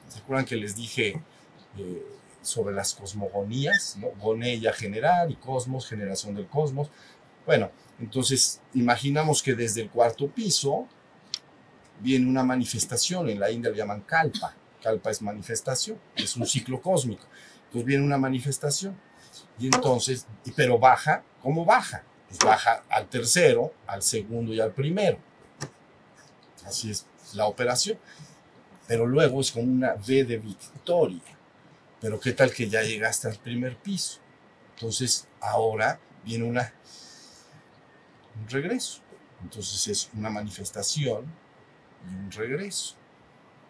¿Se 0.08 0.18
acuerdan 0.18 0.44
que 0.44 0.56
les 0.56 0.76
dije 0.76 1.22
eh, 1.78 2.06
sobre 2.42 2.74
las 2.74 2.94
cosmogonías? 2.94 3.96
¿no? 3.98 4.08
Gonella 4.20 4.72
generar 4.72 5.30
y 5.30 5.36
cosmos, 5.36 5.88
generación 5.88 6.34
del 6.34 6.46
cosmos. 6.46 6.90
Bueno, 7.46 7.70
entonces, 7.98 8.60
imaginamos 8.74 9.42
que 9.42 9.54
desde 9.54 9.82
el 9.82 9.90
cuarto 9.90 10.28
piso 10.28 10.86
viene 12.00 12.28
una 12.28 12.44
manifestación, 12.44 13.28
en 13.28 13.40
la 13.40 13.50
India 13.50 13.70
le 13.70 13.78
llaman 13.78 14.02
kalpa, 14.02 14.54
kalpa 14.82 15.10
es 15.10 15.22
manifestación, 15.22 15.98
es 16.14 16.36
un 16.36 16.46
ciclo 16.46 16.80
cósmico. 16.80 17.24
Entonces 17.64 17.84
viene 17.86 18.04
una 18.04 18.18
manifestación 18.18 18.96
y 19.58 19.66
entonces, 19.66 20.26
pero 20.54 20.78
baja, 20.78 21.22
¿cómo 21.42 21.64
baja? 21.64 22.04
Pues 22.28 22.38
baja 22.40 22.84
al 22.88 23.08
tercero, 23.08 23.72
al 23.86 24.02
segundo 24.02 24.52
y 24.52 24.60
al 24.60 24.72
primero. 24.72 25.18
Así 26.64 26.90
es 26.90 27.06
la 27.34 27.46
operación. 27.46 27.98
Pero 28.86 29.06
luego 29.06 29.40
es 29.40 29.50
como 29.50 29.64
una 29.64 29.94
V 29.94 30.24
de 30.24 30.38
victoria. 30.38 31.22
Pero 32.00 32.20
qué 32.20 32.32
tal 32.32 32.52
que 32.52 32.68
ya 32.68 32.82
llegaste 32.82 33.28
al 33.28 33.36
primer 33.36 33.76
piso. 33.76 34.20
Entonces 34.74 35.26
ahora 35.40 35.98
viene 36.24 36.44
una 36.44 36.72
un 38.40 38.48
regreso. 38.48 39.00
Entonces 39.42 39.88
es 39.88 40.10
una 40.14 40.30
manifestación 40.30 41.26
y 42.08 42.14
un 42.14 42.30
regreso. 42.30 42.96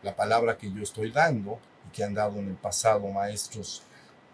La 0.03 0.14
palabra 0.14 0.57
que 0.57 0.71
yo 0.73 0.83
estoy 0.83 1.11
dando 1.11 1.59
y 1.87 1.92
que 1.92 2.05
han 2.05 2.14
dado 2.14 2.38
en 2.38 2.49
el 2.49 2.55
pasado 2.55 3.07
maestros 3.09 3.83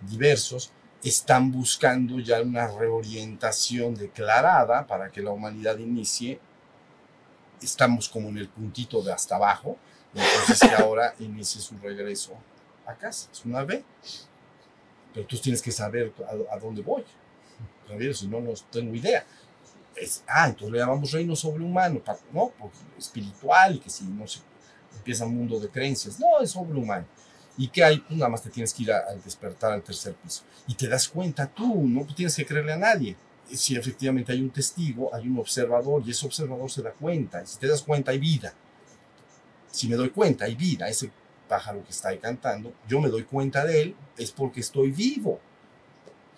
diversos, 0.01 0.71
están 1.05 1.53
buscando 1.53 2.19
ya 2.19 2.41
una 2.41 2.67
reorientación 2.67 3.95
declarada 3.95 4.87
para 4.87 5.11
que 5.11 5.21
la 5.21 5.31
humanidad 5.31 5.79
inicie. 5.79 6.41
Estamos 7.63 8.09
como 8.09 8.29
en 8.29 8.39
el 8.39 8.49
puntito 8.49 9.03
de 9.03 9.13
hasta 9.13 9.37
abajo, 9.37 9.77
entonces 10.15 10.69
que 10.69 10.75
ahora 10.83 11.15
inicie 11.19 11.61
su 11.61 11.79
regreso 11.79 12.33
a 12.87 12.95
casa. 12.95 13.29
Es 13.31 13.45
una 13.45 13.65
B. 13.65 13.85
Pero 15.13 15.27
tú 15.27 15.39
tienes 15.39 15.63
que 15.63 15.71
saber 15.71 16.13
a, 16.51 16.59
dónde 16.59 16.83
voy. 16.83 17.05
Si 18.15 18.27
no, 18.27 18.41
no 18.41 18.53
tengo 18.71 18.95
idea 18.95 19.25
ah, 20.27 20.49
entonces 20.49 20.73
le 20.73 20.79
llamamos 20.79 21.13
reino 21.13 21.37
sobrehumano, 21.37 22.01
¿no? 22.33 22.53
espiritual 22.99 23.77
y 23.77 23.79
que 23.79 23.91
si 23.91 24.05
no 24.05 24.27
se 24.27 24.41
empieza 24.97 25.27
un 25.27 25.37
mundo 25.37 25.61
de 25.61 25.69
creencias, 25.69 26.19
no, 26.19 26.41
es 26.41 26.51
sobrehumano. 26.51 27.07
¿Y 27.57 27.69
qué 27.69 27.85
hay? 27.85 27.99
Pues 27.99 28.19
nada 28.19 28.29
más 28.29 28.43
te 28.43 28.51
tienes 28.51 28.75
que 28.75 28.83
ir 28.83 28.93
al 28.93 29.23
despertar 29.23 29.73
al 29.73 29.83
tercer 29.83 30.15
piso. 30.15 30.43
Y 30.67 30.75
te 30.75 30.89
das 30.89 31.09
cuenta 31.09 31.47
tú, 31.47 31.87
no 31.87 32.05
tienes 32.15 32.35
que 32.35 32.47
creerle 32.47 32.73
a 32.73 32.77
nadie. 32.77 33.17
Si 33.53 33.77
efectivamente 33.77 34.33
hay 34.33 34.41
un 34.41 34.51
testigo, 34.51 35.15
hay 35.15 35.29
un 35.29 35.39
observador 35.39 36.03
y 36.05 36.11
ese 36.11 36.27
observador 36.27 36.71
se 36.71 36.83
da 36.83 36.93
cuenta. 36.93 37.43
Y 37.43 37.47
si 37.47 37.59
te 37.59 37.69
das 37.69 37.83
cuenta, 37.83 38.11
hay 38.11 38.19
vida. 38.19 38.53
Si 39.71 39.89
me 39.89 39.97
doy 39.97 40.11
cuenta, 40.11 40.47
hay 40.47 40.55
vida. 40.55 40.89
Ese 40.89 41.11
pájaro 41.49 41.85
que 41.85 41.91
está 41.91 42.09
ahí 42.09 42.19
cantando, 42.19 42.73
yo 42.89 43.01
me 43.01 43.09
doy 43.09 43.25
cuenta 43.25 43.65
de 43.65 43.83
él, 43.83 43.97
es 44.17 44.33
porque 44.33 44.61
estoy 44.61 44.91
vivo. 44.91 45.39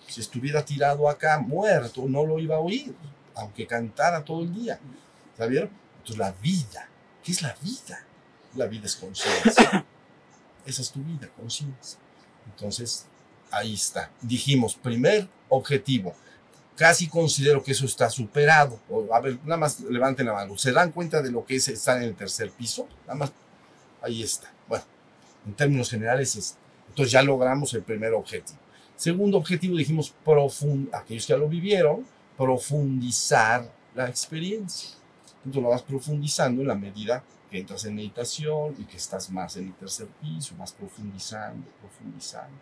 Si 0.07 0.21
estuviera 0.21 0.63
tirado 0.63 1.09
acá, 1.09 1.39
muerto, 1.39 2.05
no 2.07 2.25
lo 2.25 2.39
iba 2.39 2.57
a 2.57 2.59
oír 2.59 2.93
aunque 3.37 3.65
cantara 3.65 4.23
todo 4.23 4.41
el 4.41 4.53
día. 4.53 4.79
¿Sabieron? 5.37 5.69
Entonces 5.99 6.17
la 6.17 6.31
vida, 6.31 6.89
¿qué 7.23 7.31
es 7.31 7.41
la 7.41 7.55
vida? 7.61 8.03
La 8.55 8.65
vida 8.65 8.85
es 8.85 8.95
conciencia. 8.95 9.85
esa 10.67 10.81
es 10.81 10.91
tu 10.91 11.01
vida, 11.01 11.29
conciencia. 11.35 11.97
Entonces, 12.45 13.05
ahí 13.51 13.73
está. 13.73 14.11
Dijimos, 14.21 14.75
primer 14.75 15.27
objetivo. 15.49 16.13
Casi 16.75 17.07
considero 17.07 17.63
que 17.63 17.71
eso 17.71 17.85
está 17.85 18.09
superado. 18.09 18.79
A 19.11 19.19
ver, 19.19 19.39
nada 19.43 19.57
más 19.57 19.79
levanten 19.79 20.27
la 20.27 20.33
mano. 20.33 20.57
¿Se 20.57 20.71
dan 20.71 20.91
cuenta 20.91 21.21
de 21.21 21.31
lo 21.31 21.45
que 21.45 21.55
es 21.55 21.67
estar 21.69 21.97
en 21.97 22.03
el 22.03 22.15
tercer 22.15 22.51
piso? 22.51 22.87
Nada 23.07 23.15
más, 23.15 23.31
ahí 24.01 24.21
está. 24.21 24.51
Bueno, 24.67 24.83
en 25.45 25.53
términos 25.53 25.89
generales, 25.89 26.35
es, 26.35 26.57
entonces 26.89 27.11
ya 27.11 27.23
logramos 27.23 27.73
el 27.73 27.81
primer 27.81 28.13
objetivo. 28.13 28.59
Segundo 28.95 29.37
objetivo, 29.37 29.77
dijimos, 29.77 30.13
profund, 30.23 30.93
aquellos 30.93 31.25
que 31.25 31.33
ya 31.33 31.37
lo 31.37 31.47
vivieron, 31.47 32.05
profundizar 32.37 33.71
la 33.95 34.09
experiencia. 34.09 34.89
Entonces 35.37 35.63
lo 35.63 35.69
vas 35.69 35.81
profundizando 35.81 36.61
en 36.61 36.67
la 36.67 36.75
medida 36.75 37.23
que 37.49 37.59
entras 37.59 37.85
en 37.85 37.95
meditación 37.95 38.75
y 38.77 38.83
que 38.83 38.97
estás 38.97 39.29
más 39.29 39.55
en 39.57 39.67
el 39.67 39.73
tercer 39.73 40.07
piso, 40.21 40.55
vas 40.57 40.71
profundizando, 40.71 41.67
profundizando. 41.79 42.57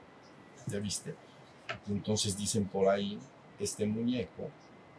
¿Ya 0.67 0.79
viste? 0.79 1.15
Entonces 1.87 2.37
dicen 2.37 2.65
por 2.65 2.87
ahí, 2.89 3.19
este 3.59 3.85
muñeco 3.85 4.49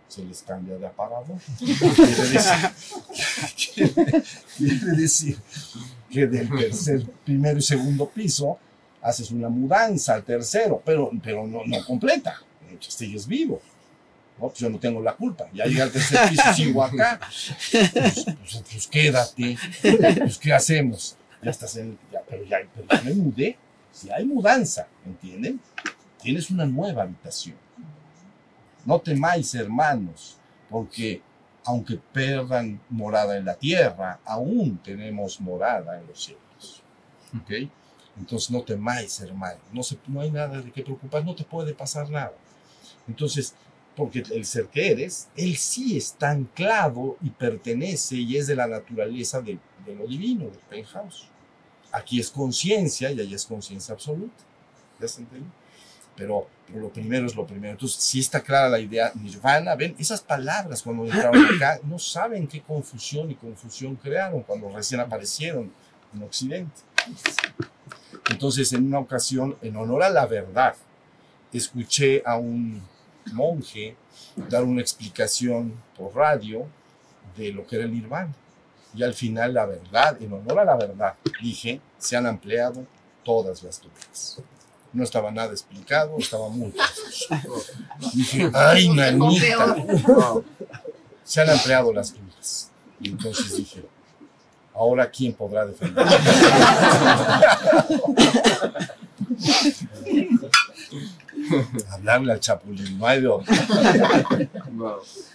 se 0.09 0.25
les 0.25 0.42
cambia 0.42 0.77
de 0.77 0.88
decir, 3.57 3.85
quiere 4.57 4.96
decir 4.96 5.38
que 6.11 6.27
del 6.27 6.49
tercer, 6.49 7.05
primero 7.25 7.59
y 7.59 7.62
segundo 7.62 8.09
piso 8.09 8.59
haces 9.03 9.31
una 9.31 9.49
mudanza 9.49 10.14
al 10.14 10.25
tercero, 10.25 10.83
pero, 10.85 11.11
pero 11.22 11.46
no, 11.46 11.64
no 11.64 11.85
completa. 11.85 12.40
Sigues 12.81 13.27
vivo. 13.27 13.61
¿No? 14.38 14.49
Pues 14.49 14.59
yo 14.59 14.68
no 14.68 14.79
tengo 14.79 15.01
la 15.03 15.14
culpa. 15.14 15.49
Ya 15.53 15.64
llegué 15.64 15.83
al 15.83 15.92
tercer 15.92 16.29
piso, 16.29 16.42
sigo 16.55 16.83
acá. 16.83 17.20
Pues, 17.20 17.92
pues, 17.92 18.62
pues 18.70 18.87
quédate. 18.87 19.59
Pues 20.18 20.38
¿qué 20.38 20.53
hacemos? 20.53 21.16
Ya 21.42 21.51
estás 21.51 21.77
en. 21.77 21.99
Ya, 22.12 22.20
pero, 22.29 22.44
ya, 22.44 22.59
pero 22.75 23.05
me 23.05 23.14
mudé. 23.14 23.57
Si 23.92 24.11
hay 24.11 24.25
mudanza, 24.25 24.88
¿entienden? 25.07 25.61
Tienes 26.22 26.51
una 26.51 26.66
nueva 26.66 27.03
habitación. 27.03 27.57
No 28.85 29.01
temáis, 29.01 29.55
hermanos, 29.55 30.37
porque 30.68 31.22
aunque 31.64 31.99
perdan 32.12 32.81
morada 32.90 33.37
en 33.37 33.44
la 33.44 33.55
tierra, 33.55 34.20
aún 34.25 34.79
tenemos 34.79 35.40
morada 35.40 35.99
en 35.99 36.07
los 36.07 36.25
cielos. 36.25 36.83
¿Ok? 37.40 37.68
Entonces 38.16 38.51
no 38.51 38.62
temáis, 38.62 39.20
hermano. 39.20 39.59
No, 39.72 39.83
se, 39.83 39.99
no 40.07 40.20
hay 40.20 40.31
nada 40.31 40.62
de 40.62 40.70
qué 40.70 40.83
preocupar, 40.83 41.25
no 41.25 41.35
te 41.35 41.44
puede 41.44 41.75
pasar 41.75 42.09
nada. 42.09 42.33
Entonces, 43.09 43.55
porque 43.96 44.22
el 44.30 44.44
ser 44.44 44.66
que 44.66 44.90
eres, 44.90 45.28
él 45.37 45.56
sí 45.56 45.96
está 45.96 46.30
anclado 46.30 47.16
y 47.22 47.30
pertenece 47.30 48.16
y 48.16 48.37
es 48.37 48.46
de 48.46 48.54
la 48.54 48.66
naturaleza 48.66 49.40
de, 49.40 49.59
de 49.87 49.94
lo 49.94 50.06
divino, 50.06 50.44
del 50.44 50.61
penthouse. 50.68 51.28
Aquí 51.92 52.20
es 52.20 52.30
conciencia 52.30 53.11
y 53.11 53.20
allá 53.20 53.35
es 53.35 53.46
conciencia 53.46 53.94
absoluta. 53.94 54.44
¿Ya 55.00 55.09
se 55.09 55.22
entiende? 55.22 55.48
Pero, 56.14 56.46
pero, 56.66 56.80
lo 56.80 56.90
primero 56.90 57.26
es 57.26 57.35
lo 57.35 57.46
primero. 57.46 57.72
Entonces, 57.72 58.02
si 58.02 58.20
está 58.20 58.42
clara 58.42 58.68
la 58.68 58.78
idea, 58.78 59.12
nirvana, 59.14 59.74
ven, 59.74 59.94
esas 59.98 60.20
palabras 60.20 60.82
cuando 60.82 61.04
entraron 61.04 61.44
acá, 61.56 61.80
no 61.85 61.98
saben 61.98 62.46
qué 62.46 62.61
confusión 62.61 63.30
y 63.30 63.35
confusión 63.35 63.96
crearon 63.96 64.42
cuando 64.42 64.68
recién 64.68 65.00
aparecieron 65.00 65.72
en 66.14 66.22
Occidente. 66.22 66.82
Entonces, 68.30 68.72
en 68.72 68.87
una 68.87 68.98
ocasión, 68.98 69.56
en 69.62 69.76
honor 69.76 70.02
a 70.02 70.11
la 70.11 70.26
verdad, 70.26 70.74
escuché 71.52 72.22
a 72.26 72.37
un 72.37 72.82
monje 73.32 73.96
dar 74.48 74.64
una 74.64 74.80
explicación 74.80 75.74
por 75.96 76.14
radio 76.14 76.66
de 77.36 77.52
lo 77.52 77.66
que 77.66 77.76
era 77.76 77.84
el 77.84 77.92
nirvana. 77.92 78.34
Y 78.94 79.02
al 79.02 79.14
final, 79.14 79.54
la 79.54 79.66
verdad, 79.66 80.20
en 80.22 80.32
honor 80.32 80.60
a 80.60 80.64
la 80.64 80.76
verdad, 80.76 81.14
dije, 81.42 81.80
se 81.98 82.16
han 82.16 82.26
ampliado 82.26 82.86
todas 83.24 83.62
las 83.62 83.82
dudas. 83.82 84.38
No 84.92 85.04
estaba 85.04 85.30
nada 85.30 85.52
explicado, 85.52 86.16
estaba 86.18 86.48
muy. 86.48 86.72
Dije, 88.14 88.50
ay, 88.54 88.88
nanita. 88.88 89.76
Se 91.24 91.42
han 91.42 91.50
ampliado 91.50 91.92
las 91.92 92.14
dudas. 92.14 92.70
Y 93.00 93.10
entonces 93.10 93.56
dije, 93.56 93.84
ahora 94.72 95.10
quién 95.10 95.34
podrá 95.34 95.66
defender. 95.66 96.06
Hablarle 101.90 102.32
al 102.32 102.40
chapulín, 102.40 102.98
no 102.98 103.06
hay 103.06 103.20
de 103.20 103.28
otra. 103.28 103.54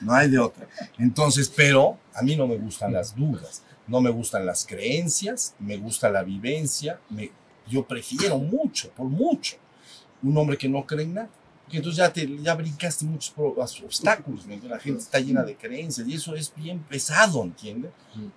No 0.02 0.14
hay 0.14 0.30
de 0.30 0.40
otra. 0.40 0.68
Entonces, 0.98 1.52
pero 1.56 1.98
a 2.14 2.22
mí 2.22 2.36
no 2.36 2.48
me 2.48 2.58
gustan 2.58 2.94
las 2.94 3.16
dudas, 3.16 3.64
no 3.88 4.02
me 4.02 4.10
gustan 4.10 4.46
las 4.46 4.66
creencias, 4.66 5.56
me 5.60 5.78
gusta 5.78 6.10
la 6.10 6.24
vivencia, 6.24 7.00
me, 7.10 7.32
yo 7.68 7.86
prefiero 7.86 8.38
mucho, 8.38 8.92
por 8.92 9.08
mucho, 9.08 9.58
un 10.22 10.38
hombre 10.38 10.58
que 10.58 10.70
no 10.70 10.86
cree 10.86 11.06
en 11.06 11.14
nada. 11.16 11.30
Porque 11.64 11.78
entonces 11.78 11.98
ya, 11.98 12.12
te, 12.12 12.38
ya 12.42 12.54
brincaste 12.54 13.06
muchos 13.06 13.34
obstáculos, 13.84 14.46
¿me 14.46 14.58
la 14.58 14.78
gente 14.78 15.02
está 15.02 15.20
llena 15.20 15.42
de 15.42 15.56
creencias 15.56 16.06
y 16.06 16.16
eso 16.16 16.36
es 16.36 16.54
bien 16.54 16.80
pesado, 16.80 17.44
¿entiendes? 17.44 17.92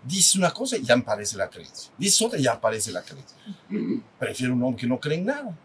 Dices 0.05 0.37
una 0.37 0.53
cosa 0.53 0.77
y 0.77 0.85
ya 0.85 0.95
aparece 0.95 1.37
la 1.37 1.51
creencia. 1.51 1.91
Dices 1.99 2.23
otra 2.23 2.39
y 2.39 2.43
ya 2.45 2.53
aparece 2.53 2.93
la 2.93 3.03
creencia. 3.03 3.37
Prefiero 4.19 4.55
un 4.55 4.63
hombre 4.63 4.81
que 4.81 4.87
no 4.87 5.01
cree 5.01 5.19
en 5.19 5.27
nada 5.27 5.59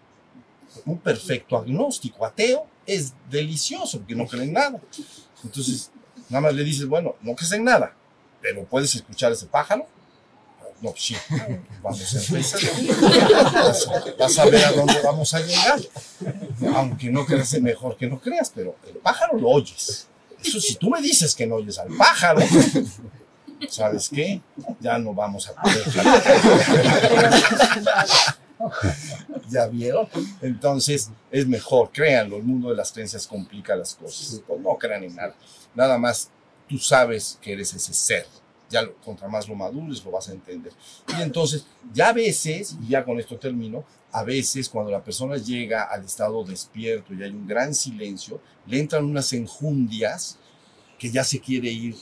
un 0.86 0.97
perfecto 0.99 1.58
agnóstico, 1.58 2.25
ateo, 2.25 2.65
es 2.86 3.13
delicioso 3.29 3.99
porque 3.99 4.15
no 4.15 4.25
cree 4.25 4.47
nada. 4.47 4.79
Entonces, 5.43 5.91
nada 6.29 6.41
más 6.41 6.53
le 6.53 6.63
dices, 6.63 6.88
bueno, 6.88 7.15
no 7.21 7.36
crees 7.36 7.51
en 7.53 7.63
nada, 7.63 7.93
pero 8.41 8.63
puedes 8.65 8.93
escuchar 8.95 9.32
ese 9.32 9.45
pájaro. 9.45 9.88
No, 10.82 10.93
sí, 10.95 11.13
vamos 11.84 12.15
a 12.15 12.19
empezar. 12.19 12.62
Vas, 14.17 14.39
a 14.39 14.45
ver 14.45 14.63
a 14.63 14.71
dónde 14.71 15.01
vamos 15.03 15.34
a 15.34 15.41
llegar. 15.41 15.79
Aunque 16.73 17.10
no 17.10 17.25
creas, 17.25 17.60
mejor 17.60 17.97
que 17.97 18.08
no 18.08 18.19
creas, 18.19 18.49
pero 18.53 18.77
el 18.88 18.95
pájaro 18.97 19.38
lo 19.38 19.49
oyes. 19.49 20.08
Eso 20.41 20.62
si 20.62 20.75
tú 20.75 20.89
me 20.89 21.01
dices 21.01 21.36
que 21.36 21.45
no 21.45 21.55
oyes 21.55 21.77
al 21.79 21.89
pájaro, 21.97 22.39
¿sabes 23.69 24.08
qué? 24.08 24.41
Ya 24.79 24.97
no 24.97 25.13
vamos 25.13 25.49
a 25.49 25.62
poder 25.62 25.84
¿Ya 29.50 29.67
vieron? 29.67 30.08
Entonces 30.41 31.10
es 31.32 31.48
mejor, 31.48 31.91
créanlo, 31.91 32.38
el 32.38 32.43
mundo 32.43 32.69
de 32.69 32.76
las 32.76 32.91
creencias 32.91 33.26
complica 33.26 33.76
las 33.76 33.95
cosas. 33.95 34.41
Pues 34.45 34.60
no 34.60 34.78
crean 34.78 35.04
en 35.04 35.15
nada. 35.15 35.36
Nada 35.76 35.98
más 35.98 36.30
tú 36.67 36.78
sabes 36.78 37.38
que 37.41 37.54
eres 37.54 37.74
ese 37.74 37.93
ser. 37.93 38.26
Ya 38.69 38.84
lo, 38.84 38.95
contra 38.98 39.28
más 39.28 39.48
lo 39.48 39.56
madures, 39.56 40.04
lo 40.06 40.12
vas 40.12 40.30
a 40.30 40.34
entender. 40.34 40.72
Y 41.17 41.22
entonces, 41.24 41.65
ya 41.91 42.10
a 42.10 42.13
veces, 42.13 42.78
y 42.84 42.89
ya 42.89 43.04
con 43.04 43.19
esto 43.19 43.36
termino, 43.38 43.84
a 44.12 44.24
veces 44.24 44.69
cuando 44.69 44.91
la 44.91 45.04
persona 45.04 45.38
llega 45.38 45.84
al 45.84 46.06
estado 46.06 46.43
despierto 46.43 47.13
y 47.13 47.24
hay 47.24 47.32
un 47.32 47.48
gran 47.48 47.74
silencio, 47.74 48.39
le 48.67 48.80
entran 48.80 49.06
unas 49.06 49.34
enjundias 49.34 50.38
que 51.00 51.10
ya 51.10 51.24
se 51.24 51.39
quiere 51.39 51.69
ir, 51.69 51.95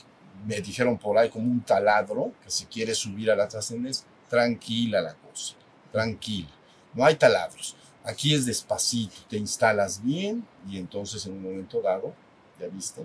me 0.46 0.60
dijeron 0.60 0.98
por 0.98 1.18
ahí 1.18 1.30
como 1.30 1.46
un 1.46 1.62
taladro, 1.62 2.34
que 2.44 2.50
se 2.50 2.66
quiere 2.66 2.94
subir 2.94 3.32
a 3.32 3.36
la 3.36 3.48
trascendencia. 3.48 4.06
Tranquila 4.30 5.02
la 5.02 5.14
cosa, 5.14 5.56
tranquila 5.98 6.50
no 6.94 7.06
hay 7.06 7.16
taladros. 7.16 7.76
Aquí 8.04 8.34
es 8.34 8.46
despacito, 8.46 9.16
te 9.30 9.38
instalas 9.38 10.04
bien 10.04 10.46
y 10.68 10.78
entonces 10.78 11.26
en 11.26 11.34
un 11.34 11.44
momento 11.44 11.82
dado, 11.82 12.14
ya 12.60 12.68
viste, 12.68 13.02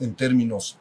en 0.00 0.14
términos, 0.14 0.76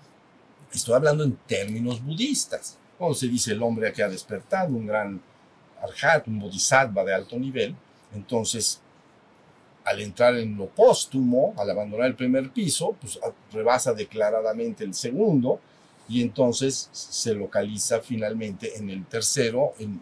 estoy 0.74 0.96
hablando 0.96 1.24
en 1.24 1.36
términos 1.48 2.04
budistas. 2.04 2.78
Cuando 2.98 3.16
se 3.16 3.28
dice 3.28 3.52
el 3.52 3.62
hombre 3.62 3.92
que 3.92 4.04
ha 4.04 4.10
despertado, 4.10 4.76
un 4.76 4.88
gran 4.88 5.22
arhat, 5.82 6.28
un 6.28 6.40
bodhisattva 6.40 7.04
de 7.04 7.14
alto 7.14 7.38
nivel, 7.38 7.76
entonces 8.14 8.82
al 9.84 10.00
entrar 10.00 10.36
en 10.38 10.56
lo 10.56 10.68
póstumo, 10.68 11.54
al 11.58 11.70
abandonar 11.70 12.08
el 12.08 12.16
primer 12.16 12.52
piso, 12.52 12.96
pues 13.02 13.20
rebasa 13.52 13.94
declaradamente 13.94 14.84
el 14.84 14.94
segundo 14.94 15.60
y 16.08 16.22
entonces 16.22 16.90
se 16.92 17.34
localiza 17.34 18.00
finalmente 18.00 18.78
en 18.78 18.90
el 18.90 19.06
tercero, 19.06 19.74
en 19.80 20.02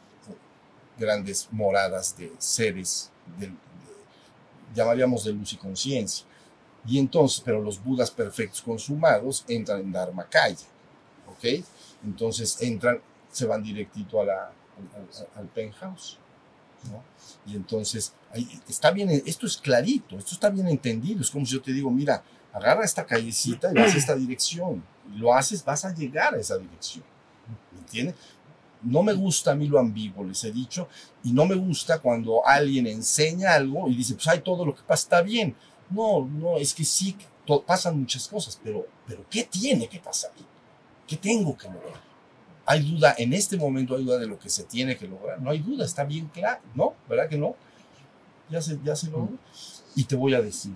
grandes 0.99 1.47
moradas 1.51 2.15
de 2.17 2.31
seres, 2.37 3.09
de, 3.37 3.51
llamaríamos 4.75 5.23
de 5.23 5.33
luz 5.33 5.53
y 5.53 5.57
conciencia. 5.57 6.25
Y 6.85 6.99
entonces, 6.99 7.41
pero 7.43 7.61
los 7.61 7.83
budas 7.83 8.11
perfectos 8.11 8.61
consumados 8.61 9.43
entran 9.47 9.81
en 9.81 9.91
Dharmakaya, 9.91 10.67
¿ok? 11.27 11.63
Entonces 12.03 12.61
entran, 12.61 13.01
se 13.31 13.45
van 13.45 13.63
directito 13.63 14.21
a 14.21 14.25
la, 14.25 14.51
al, 15.35 15.47
penthouse, 15.47 16.17
¿no? 16.89 17.03
Y 17.45 17.55
entonces, 17.55 18.13
ahí 18.31 18.47
está 18.67 18.91
bien, 18.91 19.09
esto 19.25 19.45
es 19.45 19.57
clarito, 19.57 20.17
esto 20.17 20.33
está 20.33 20.49
bien 20.49 20.67
entendido, 20.67 21.21
es 21.21 21.29
como 21.29 21.45
si 21.45 21.53
yo 21.53 21.61
te 21.61 21.73
digo, 21.73 21.91
mira, 21.91 22.23
agarra 22.53 22.83
esta 22.83 23.05
callecita 23.05 23.71
y 23.71 23.75
vas 23.75 23.93
a 23.93 23.97
esta 23.97 24.15
dirección, 24.15 24.83
lo 25.15 25.33
haces, 25.33 25.63
vas 25.63 25.83
a 25.85 25.93
llegar 25.93 26.33
a 26.33 26.39
esa 26.39 26.57
dirección, 26.57 27.03
¿me 27.73 27.79
entiendes? 27.79 28.15
No 28.81 29.03
me 29.03 29.13
gusta 29.13 29.51
a 29.51 29.55
mí 29.55 29.67
lo 29.67 29.79
ambiguo, 29.79 30.23
les 30.23 30.43
he 30.43 30.51
dicho, 30.51 30.87
y 31.23 31.33
no 31.33 31.45
me 31.45 31.55
gusta 31.55 31.99
cuando 31.99 32.45
alguien 32.45 32.87
enseña 32.87 33.53
algo 33.53 33.89
y 33.89 33.95
dice, 33.95 34.15
pues 34.15 34.27
hay 34.27 34.41
todo 34.41 34.65
lo 34.65 34.73
que 34.73 34.83
pasa 34.83 35.03
está 35.03 35.21
bien. 35.21 35.55
No, 35.89 36.25
no, 36.25 36.57
es 36.57 36.73
que 36.73 36.85
sí, 36.85 37.15
pasan 37.65 37.99
muchas 37.99 38.27
cosas, 38.27 38.59
pero, 38.63 38.85
pero 39.07 39.25
¿qué 39.29 39.43
tiene 39.43 39.87
que 39.87 39.99
pasar? 39.99 40.31
¿Qué 41.07 41.17
tengo 41.17 41.57
que 41.57 41.67
mover? 41.67 42.09
Hay 42.65 42.81
duda, 42.81 43.15
en 43.17 43.33
este 43.33 43.57
momento 43.57 43.95
hay 43.95 44.03
duda 44.03 44.19
de 44.19 44.27
lo 44.27 44.37
que 44.37 44.49
se 44.49 44.63
tiene 44.63 44.95
que 44.95 45.07
lograr. 45.07 45.41
No 45.41 45.49
hay 45.49 45.59
duda, 45.59 45.85
está 45.85 46.03
bien 46.03 46.27
claro, 46.27 46.61
¿no? 46.75 46.93
¿Verdad 47.07 47.27
que 47.27 47.37
no? 47.37 47.55
Ya 48.49 48.61
se, 48.61 48.79
ya 48.83 48.95
se 48.95 49.09
logró. 49.09 49.37
Y 49.95 50.03
te 50.03 50.15
voy 50.15 50.35
a 50.35 50.41
decir, 50.41 50.73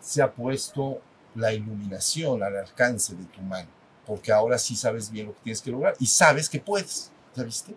se 0.00 0.22
ha 0.22 0.32
puesto 0.32 1.02
la 1.34 1.52
iluminación 1.52 2.42
al 2.42 2.56
alcance 2.56 3.14
de 3.14 3.24
tu 3.24 3.42
mano, 3.42 3.68
porque 4.06 4.32
ahora 4.32 4.58
sí 4.58 4.76
sabes 4.76 5.10
bien 5.10 5.26
lo 5.26 5.34
que 5.34 5.40
tienes 5.42 5.60
que 5.60 5.70
lograr 5.70 5.94
y 5.98 6.06
sabes 6.06 6.48
que 6.48 6.60
puedes, 6.60 7.10
¿ya 7.34 7.42
viste? 7.42 7.74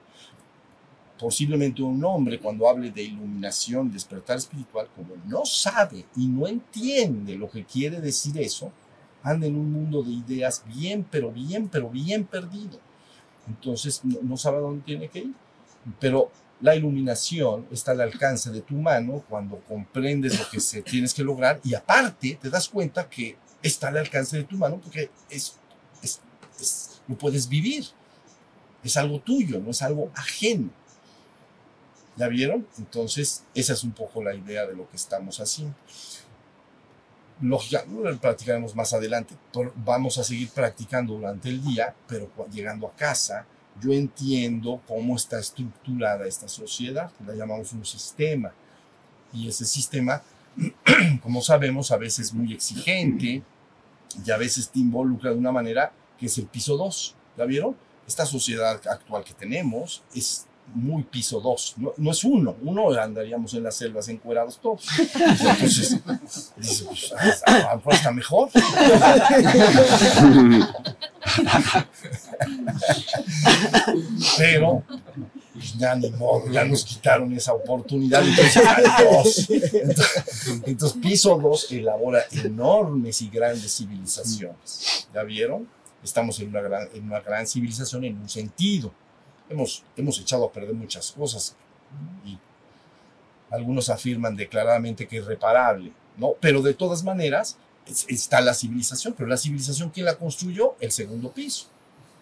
Posiblemente 1.19 1.81
un 1.81 2.03
hombre 2.05 2.39
cuando 2.39 2.69
hable 2.69 2.91
de 2.91 3.03
iluminación, 3.03 3.91
despertar 3.91 4.37
espiritual, 4.37 4.87
como 4.95 5.15
no 5.25 5.45
sabe 5.45 6.05
y 6.15 6.27
no 6.27 6.47
entiende 6.47 7.35
lo 7.35 7.49
que 7.49 7.65
quiere 7.65 7.99
decir 7.99 8.37
eso, 8.39 8.71
anda 9.23 9.47
en 9.47 9.55
un 9.55 9.71
mundo 9.71 10.03
de 10.03 10.11
ideas 10.11 10.63
bien, 10.67 11.05
pero 11.09 11.31
bien, 11.31 11.69
pero 11.69 11.89
bien 11.89 12.23
perdido. 12.25 12.79
Entonces 13.47 14.01
no, 14.03 14.19
no 14.21 14.37
sabe 14.37 14.57
a 14.57 14.61
dónde 14.61 14.83
tiene 14.83 15.07
que 15.09 15.19
ir. 15.19 15.33
Pero 15.99 16.31
la 16.59 16.75
iluminación 16.75 17.67
está 17.71 17.91
al 17.91 18.01
alcance 18.01 18.51
de 18.51 18.61
tu 18.61 18.75
mano 18.75 19.23
cuando 19.29 19.59
comprendes 19.67 20.39
lo 20.39 20.49
que 20.49 20.59
se 20.59 20.81
tienes 20.81 21.13
que 21.13 21.23
lograr 21.23 21.59
y 21.63 21.75
aparte 21.75 22.37
te 22.41 22.49
das 22.49 22.67
cuenta 22.67 23.07
que 23.07 23.37
está 23.61 23.89
al 23.89 23.97
alcance 23.97 24.37
de 24.37 24.43
tu 24.43 24.57
mano 24.57 24.79
porque 24.81 25.09
es, 25.29 25.57
es, 26.01 26.19
es, 26.59 27.01
lo 27.07 27.17
puedes 27.17 27.47
vivir. 27.47 27.85
Es 28.83 28.97
algo 28.97 29.19
tuyo, 29.19 29.59
no 29.59 29.71
es 29.71 29.81
algo 29.81 30.11
ajeno. 30.15 30.69
¿Ya 32.15 32.27
vieron? 32.27 32.67
Entonces, 32.77 33.43
esa 33.53 33.73
es 33.73 33.83
un 33.83 33.91
poco 33.91 34.23
la 34.23 34.33
idea 34.33 34.65
de 34.65 34.75
lo 34.75 34.89
que 34.89 34.95
estamos 34.95 35.39
haciendo. 35.39 35.75
Lógica, 37.41 37.85
lo 37.85 38.17
practicaremos 38.17 38.75
más 38.75 38.93
adelante. 38.93 39.35
Vamos 39.75 40.17
a 40.17 40.23
seguir 40.23 40.49
practicando 40.49 41.13
durante 41.13 41.49
el 41.49 41.63
día, 41.63 41.93
pero 42.07 42.29
llegando 42.51 42.87
a 42.87 42.95
casa, 42.95 43.45
yo 43.79 43.93
entiendo 43.93 44.81
cómo 44.87 45.15
está 45.15 45.39
estructurada 45.39 46.25
esta 46.25 46.47
sociedad, 46.47 47.11
la 47.25 47.35
llamamos 47.35 47.73
un 47.73 47.85
sistema. 47.85 48.51
Y 49.31 49.47
ese 49.47 49.65
sistema, 49.65 50.23
como 51.21 51.41
sabemos, 51.41 51.91
a 51.91 51.97
veces 51.97 52.27
es 52.27 52.33
muy 52.33 52.53
exigente 52.53 53.43
y 54.25 54.31
a 54.31 54.37
veces 54.37 54.69
te 54.69 54.79
involucra 54.79 55.31
de 55.31 55.37
una 55.37 55.51
manera 55.51 55.91
que 56.17 56.25
es 56.25 56.37
el 56.39 56.47
piso 56.47 56.75
2. 56.77 57.15
¿La 57.37 57.45
vieron? 57.45 57.75
Esta 58.07 58.25
sociedad 58.25 58.79
actual 58.87 59.23
que 59.23 59.33
tenemos 59.33 60.01
es 60.15 60.47
muy 60.73 61.03
piso 61.03 61.39
2, 61.39 61.75
no, 61.77 61.93
no, 61.97 62.11
es 62.11 62.23
uno, 62.23 62.55
uno 62.61 62.91
andaríamos 62.91 63.53
en 63.53 63.63
las 63.63 63.75
selvas 63.75 64.07
encuerados 64.09 64.59
todos. 64.61 64.85
Entonces, 64.99 65.97
dice, 66.57 66.85
pues, 66.85 67.13
a 67.45 67.69
lo 67.69 67.77
mejor 67.77 67.93
está 67.93 68.11
mejor. 68.11 68.49
Pero, 74.37 74.83
pues 75.53 75.77
ya 75.77 75.95
ni 75.95 76.11
modo, 76.11 76.51
ya 76.51 76.65
nos 76.65 76.83
quitaron 76.83 77.33
esa 77.33 77.53
oportunidad. 77.53 78.23
Entonces, 78.27 79.49
entonces, 79.49 79.49
entonces 80.65 80.97
piso 81.01 81.37
2 81.37 81.71
elabora 81.71 82.25
enormes 82.31 83.21
y 83.21 83.29
grandes 83.29 83.77
civilizaciones. 83.77 85.07
¿Ya 85.13 85.23
vieron? 85.23 85.76
Estamos 86.03 86.39
en 86.39 86.49
una 86.49 86.61
gran, 86.61 86.87
en 86.93 87.03
una 87.03 87.21
gran 87.21 87.47
civilización 87.47 88.03
en 88.05 88.17
un 88.17 88.29
sentido 88.29 88.93
hemos, 89.49 89.83
hemos 89.95 90.19
echado 90.19 90.45
a 90.45 90.51
perder 90.51 90.73
muchas 90.73 91.11
cosas 91.11 91.55
y 92.25 92.37
algunos 93.49 93.89
afirman 93.89 94.35
declaradamente 94.35 95.07
que 95.07 95.17
es 95.17 95.25
reparable, 95.25 95.91
¿no? 96.17 96.33
Pero 96.39 96.61
de 96.61 96.73
todas 96.73 97.03
maneras 97.03 97.57
está 98.07 98.41
la 98.41 98.53
civilización, 98.53 99.13
pero 99.17 99.29
la 99.29 99.37
civilización, 99.37 99.89
¿quién 99.89 100.05
la 100.05 100.17
construyó? 100.17 100.75
El 100.79 100.91
segundo 100.91 101.31
piso. 101.31 101.67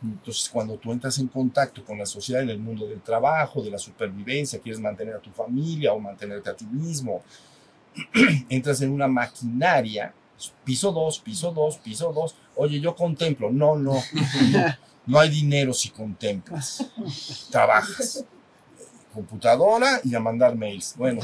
Entonces, 0.03 0.49
cuando 0.49 0.75
tú 0.75 0.91
entras 0.91 1.17
en 1.17 1.27
contacto 1.27 1.83
con 1.83 1.97
la 1.97 2.05
sociedad 2.05 2.43
en 2.43 2.51
el 2.51 2.59
mundo 2.59 2.85
del 2.85 3.01
trabajo, 3.01 3.63
de 3.63 3.71
la 3.71 3.79
supervivencia, 3.79 4.59
quieres 4.59 4.79
mantener 4.79 5.15
a 5.15 5.19
tu 5.19 5.31
familia 5.31 5.93
o 5.93 5.99
mantenerte 5.99 6.49
a 6.51 6.55
ti 6.55 6.65
mismo, 6.65 7.23
entras 8.49 8.81
en 8.81 8.91
una 8.91 9.07
maquinaria, 9.07 10.13
piso 10.63 10.91
2, 10.91 11.19
piso 11.19 11.51
2, 11.51 11.77
piso 11.77 12.11
2, 12.13 12.35
oye, 12.55 12.79
yo 12.79 12.95
contemplo, 12.95 13.51
no, 13.51 13.75
no, 13.77 14.01
no 15.05 15.19
hay 15.19 15.29
dinero 15.29 15.73
si 15.73 15.89
contemplas, 15.89 16.85
trabajas. 17.49 18.25
Computadora 19.13 20.01
y 20.03 20.13
a 20.13 20.19
mandar 20.19 20.57
mails. 20.57 20.93
Bueno, 20.97 21.21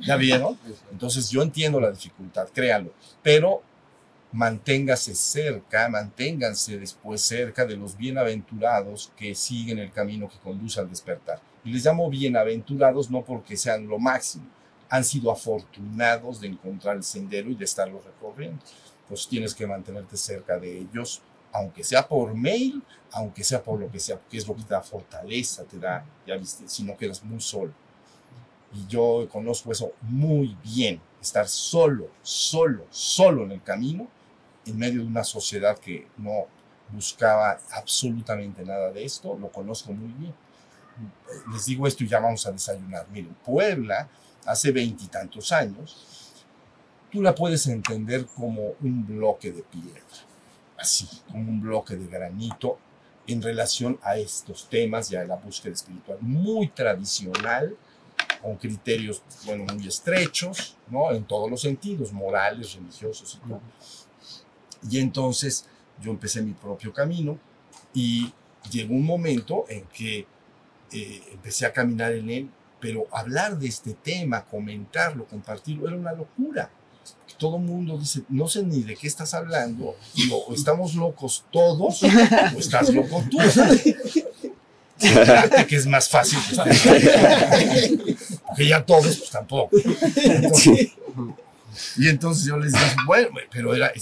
ya 0.00 0.16
vieron. 0.16 0.58
Entonces 0.90 1.30
yo 1.30 1.42
entiendo 1.42 1.78
la 1.78 1.92
dificultad, 1.92 2.48
créanlo, 2.52 2.92
pero 3.22 3.62
manténgase 4.32 5.14
cerca, 5.14 5.88
manténganse 5.88 6.78
después 6.78 7.22
cerca 7.22 7.64
de 7.64 7.76
los 7.76 7.96
bienaventurados 7.96 9.12
que 9.16 9.34
siguen 9.34 9.78
el 9.78 9.92
camino 9.92 10.28
que 10.28 10.38
conduce 10.38 10.80
al 10.80 10.90
despertar. 10.90 11.40
Y 11.64 11.70
les 11.70 11.84
llamo 11.84 12.10
bienaventurados 12.10 13.10
no 13.10 13.22
porque 13.22 13.56
sean 13.56 13.86
lo 13.86 13.98
máximo, 13.98 14.46
han 14.90 15.04
sido 15.04 15.30
afortunados 15.30 16.40
de 16.40 16.48
encontrar 16.48 16.96
el 16.96 17.04
sendero 17.04 17.50
y 17.50 17.54
de 17.54 17.64
estarlo 17.64 18.00
recorriendo. 18.00 18.62
Pues 19.08 19.26
tienes 19.26 19.54
que 19.54 19.66
mantenerte 19.66 20.16
cerca 20.16 20.58
de 20.58 20.78
ellos 20.78 21.22
aunque 21.52 21.84
sea 21.84 22.06
por 22.06 22.34
mail, 22.34 22.82
aunque 23.12 23.42
sea 23.44 23.62
por 23.62 23.80
lo 23.80 23.90
que 23.90 24.00
sea, 24.00 24.18
porque 24.18 24.38
es 24.38 24.46
lo 24.46 24.54
que 24.54 24.62
te 24.62 24.74
da 24.74 24.82
fortaleza, 24.82 25.64
te 25.64 25.78
da, 25.78 26.04
ya 26.26 26.36
viste, 26.36 26.68
si 26.68 26.82
no 26.84 26.96
quedas 26.96 27.22
muy 27.24 27.40
solo. 27.40 27.72
Y 28.72 28.86
yo 28.86 29.26
conozco 29.30 29.72
eso 29.72 29.92
muy 30.02 30.56
bien, 30.62 31.00
estar 31.20 31.48
solo, 31.48 32.08
solo, 32.22 32.84
solo 32.90 33.44
en 33.44 33.52
el 33.52 33.62
camino, 33.62 34.08
en 34.66 34.78
medio 34.78 35.00
de 35.00 35.06
una 35.06 35.24
sociedad 35.24 35.78
que 35.78 36.06
no 36.18 36.46
buscaba 36.90 37.58
absolutamente 37.70 38.64
nada 38.64 38.92
de 38.92 39.04
esto, 39.04 39.36
lo 39.36 39.50
conozco 39.50 39.92
muy 39.92 40.12
bien. 40.12 40.34
Les 41.52 41.64
digo 41.66 41.86
esto 41.86 42.04
y 42.04 42.08
ya 42.08 42.20
vamos 42.20 42.46
a 42.46 42.52
desayunar. 42.52 43.06
Miren, 43.10 43.34
Puebla, 43.44 44.08
hace 44.48 44.72
veintitantos 44.72 45.52
años, 45.52 46.34
tú 47.10 47.22
la 47.22 47.34
puedes 47.34 47.66
entender 47.66 48.26
como 48.26 48.74
un 48.80 49.06
bloque 49.06 49.52
de 49.52 49.62
piedra 49.62 50.02
así, 50.78 51.08
como 51.26 51.50
un 51.50 51.60
bloque 51.60 51.96
de 51.96 52.06
granito 52.06 52.78
en 53.26 53.42
relación 53.42 53.98
a 54.02 54.16
estos 54.16 54.68
temas 54.68 55.10
ya 55.10 55.20
de 55.20 55.26
la 55.26 55.36
búsqueda 55.36 55.74
espiritual, 55.74 56.18
muy 56.20 56.68
tradicional, 56.68 57.76
con 58.40 58.56
criterios, 58.56 59.22
bueno, 59.44 59.64
muy 59.74 59.86
estrechos, 59.86 60.76
¿no? 60.88 61.12
En 61.12 61.24
todos 61.24 61.50
los 61.50 61.60
sentidos, 61.60 62.12
morales, 62.12 62.74
religiosos 62.74 63.34
y 63.34 63.48
todo. 63.48 63.60
Y 64.90 64.98
entonces 65.00 65.66
yo 66.00 66.10
empecé 66.12 66.40
mi 66.40 66.52
propio 66.52 66.92
camino 66.92 67.38
y 67.92 68.32
llegó 68.70 68.94
un 68.94 69.04
momento 69.04 69.64
en 69.68 69.84
que 69.86 70.26
eh, 70.92 71.22
empecé 71.32 71.66
a 71.66 71.72
caminar 71.72 72.12
en 72.12 72.30
él, 72.30 72.50
pero 72.80 73.06
hablar 73.12 73.58
de 73.58 73.68
este 73.68 73.94
tema, 73.94 74.44
comentarlo, 74.44 75.26
compartirlo, 75.26 75.88
era 75.88 75.96
una 75.96 76.12
locura 76.12 76.70
todo 77.38 77.56
el 77.56 77.62
mundo 77.62 77.96
dice, 77.96 78.22
no 78.28 78.48
sé 78.48 78.62
ni 78.64 78.82
de 78.82 78.96
qué 78.96 79.06
estás 79.06 79.32
hablando, 79.32 79.94
o 80.30 80.54
estamos 80.54 80.94
locos 80.94 81.44
todos, 81.52 82.02
o 82.02 82.58
estás 82.58 82.92
loco 82.92 83.22
tú. 83.30 83.38
que 85.68 85.76
es 85.76 85.86
más 85.86 86.08
fácil 86.08 86.40
que, 86.48 88.16
que 88.56 88.66
ya 88.66 88.84
todos, 88.84 89.16
pues 89.16 89.30
tampoco. 89.30 89.70
y 91.96 92.08
entonces 92.08 92.44
yo 92.44 92.58
les 92.58 92.72
dije, 92.72 92.96
bueno, 93.06 93.28
pero 93.52 93.72
era, 93.72 93.92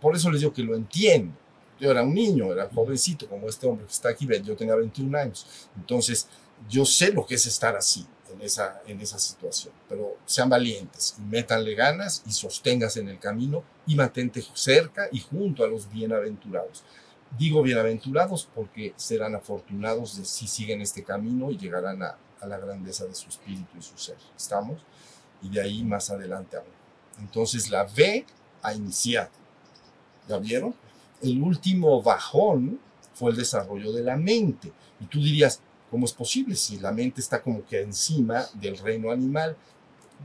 por 0.00 0.14
eso 0.14 0.30
les 0.30 0.40
digo 0.40 0.52
que 0.52 0.62
lo 0.62 0.76
entiendo. 0.76 1.34
Yo 1.80 1.90
era 1.90 2.04
un 2.04 2.14
niño, 2.14 2.52
era 2.52 2.70
jovencito, 2.72 3.28
como 3.28 3.48
este 3.48 3.66
hombre 3.66 3.84
que 3.86 3.92
está 3.92 4.10
aquí, 4.10 4.28
yo 4.44 4.54
tenía 4.54 4.76
21 4.76 5.18
años. 5.18 5.44
Entonces, 5.76 6.28
yo 6.70 6.86
sé 6.86 7.10
lo 7.10 7.26
que 7.26 7.34
es 7.34 7.46
estar 7.46 7.74
así 7.76 8.06
en 8.34 8.42
esa, 8.42 8.82
en 8.86 9.00
esa 9.00 9.18
situación. 9.18 9.72
Pero 9.88 10.16
sean 10.26 10.48
valientes 10.48 11.16
y 11.18 11.22
métanle 11.22 11.74
ganas 11.74 12.22
y 12.26 12.32
sosténgase 12.32 13.00
en 13.00 13.08
el 13.08 13.18
camino 13.18 13.64
y 13.86 13.94
mantente 13.94 14.44
cerca 14.54 15.08
y 15.10 15.20
junto 15.20 15.64
a 15.64 15.68
los 15.68 15.90
bienaventurados. 15.90 16.84
Digo 17.38 17.62
bienaventurados 17.62 18.48
porque 18.54 18.92
serán 18.96 19.34
afortunados 19.34 20.12
si 20.12 20.46
siguen 20.46 20.80
este 20.80 21.02
camino 21.02 21.50
y 21.50 21.58
llegarán 21.58 22.02
a, 22.02 22.18
la 22.46 22.58
grandeza 22.58 23.06
de 23.06 23.14
su 23.14 23.30
espíritu 23.30 23.78
y 23.78 23.82
su 23.82 23.96
ser. 23.96 24.18
¿Estamos? 24.36 24.82
Y 25.40 25.48
de 25.48 25.62
ahí 25.62 25.82
más 25.82 26.10
adelante 26.10 26.58
aún. 26.58 26.66
Entonces 27.18 27.70
la 27.70 27.84
ve 27.84 28.26
a 28.62 28.74
iniciar. 28.74 29.30
¿Ya 30.28 30.36
vieron? 30.36 30.74
El 31.22 31.42
último 31.42 32.02
bajón 32.02 32.78
fue 33.14 33.30
el 33.30 33.38
desarrollo 33.38 33.92
de 33.92 34.02
la 34.02 34.16
mente. 34.16 34.72
Y 35.00 35.06
tú 35.06 35.20
dirías, 35.20 35.60
¿Cómo 35.94 36.06
es 36.06 36.12
posible 36.12 36.56
si 36.56 36.80
la 36.80 36.90
mente 36.90 37.20
está 37.20 37.40
como 37.40 37.64
que 37.64 37.80
encima 37.80 38.44
del 38.54 38.76
reino 38.78 39.12
animal? 39.12 39.56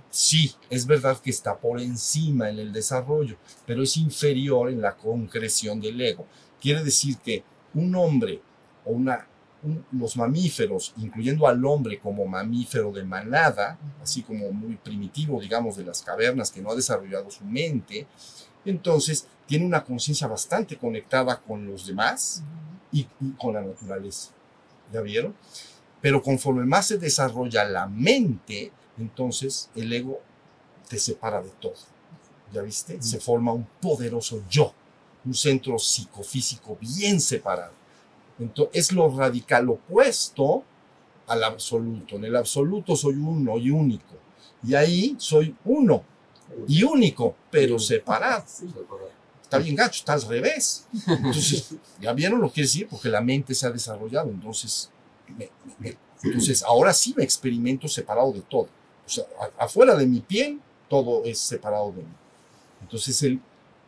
Sí, 0.09 0.51
es 0.67 0.87
verdad 0.87 1.19
que 1.21 1.29
está 1.29 1.55
por 1.55 1.79
encima 1.79 2.49
en 2.49 2.57
el 2.57 2.73
desarrollo, 2.73 3.37
pero 3.67 3.83
es 3.83 3.95
inferior 3.97 4.71
en 4.71 4.81
la 4.81 4.95
concreción 4.95 5.79
del 5.79 6.01
ego. 6.01 6.25
Quiere 6.59 6.83
decir 6.83 7.17
que 7.17 7.43
un 7.75 7.93
hombre 7.93 8.41
o 8.83 8.93
una, 8.93 9.27
los 9.91 10.17
mamíferos, 10.17 10.91
incluyendo 10.97 11.47
al 11.47 11.63
hombre 11.63 11.99
como 11.99 12.25
mamífero 12.25 12.91
de 12.91 13.03
manada, 13.03 13.77
así 14.01 14.23
como 14.23 14.51
muy 14.51 14.75
primitivo, 14.75 15.39
digamos, 15.39 15.77
de 15.77 15.83
las 15.83 16.01
cavernas 16.01 16.49
que 16.49 16.63
no 16.63 16.71
ha 16.71 16.75
desarrollado 16.75 17.29
su 17.29 17.45
mente, 17.45 18.07
entonces 18.65 19.27
tiene 19.45 19.67
una 19.67 19.83
conciencia 19.83 20.25
bastante 20.25 20.77
conectada 20.77 21.39
con 21.39 21.67
los 21.67 21.85
demás 21.85 22.41
y, 22.91 23.01
y 23.21 23.33
con 23.37 23.53
la 23.53 23.61
naturaleza 23.61 24.31
¿Ya 24.91 25.01
vieron? 25.01 25.35
Pero 26.01 26.21
conforme 26.21 26.65
más 26.65 26.87
se 26.87 26.97
desarrolla 26.97 27.63
la 27.65 27.87
mente, 27.87 28.71
entonces 28.97 29.69
el 29.75 29.91
ego 29.91 30.21
te 30.87 30.97
separa 30.97 31.41
de 31.41 31.49
todo. 31.59 31.75
¿Ya 32.51 32.61
viste? 32.61 33.01
Se 33.01 33.19
forma 33.19 33.53
un 33.53 33.67
poderoso 33.81 34.43
yo, 34.49 34.73
un 35.25 35.35
centro 35.35 35.77
psicofísico 35.77 36.77
bien 36.79 37.21
separado. 37.21 37.73
Entonces, 38.39 38.75
es 38.75 38.91
lo 38.91 39.15
radical 39.15 39.69
opuesto 39.69 40.63
al 41.27 41.43
absoluto. 41.43 42.15
En 42.15 42.25
el 42.25 42.35
absoluto 42.35 42.95
soy 42.95 43.15
uno 43.15 43.57
y 43.57 43.69
único. 43.69 44.15
Y 44.63 44.73
ahí 44.73 45.15
soy 45.19 45.55
uno 45.65 46.03
y 46.67 46.83
único, 46.83 47.35
pero 47.51 47.77
separado. 47.77 48.45
Está 49.49 49.57
bien 49.57 49.75
gacho, 49.75 49.99
está 49.99 50.13
al 50.13 50.21
revés. 50.21 50.85
Entonces, 51.07 51.73
¿ya 51.99 52.13
vieron 52.13 52.39
lo 52.39 52.49
que 52.49 52.53
quiere 52.55 52.67
decir? 52.67 52.87
Porque 52.87 53.09
la 53.09 53.19
mente 53.19 53.55
se 53.55 53.65
ha 53.65 53.71
desarrollado. 53.71 54.29
Entonces, 54.29 54.91
me- 55.37 55.49
me- 55.79 55.97
entonces 56.23 56.61
ahora 56.61 56.93
sí 56.93 57.15
me 57.17 57.23
experimento 57.23 57.87
separado 57.87 58.31
de 58.31 58.41
todo. 58.41 58.69
O 59.05 59.09
sea, 59.09 59.23
a- 59.57 59.63
afuera 59.65 59.95
de 59.95 60.05
mi 60.05 60.19
piel, 60.19 60.59
todo 60.87 61.23
es 61.25 61.39
separado 61.39 61.91
de 61.91 62.03
mí. 62.03 62.13
Entonces, 62.81 63.23
el 63.23 63.39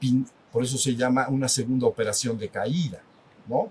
pin- 0.02 0.28
por 0.52 0.64
eso 0.64 0.78
se 0.80 0.96
llama 0.96 1.28
una 1.30 1.48
segunda 1.48 1.86
operación 1.86 2.40
de 2.40 2.50
caída, 2.50 3.02
¿no? 3.48 3.70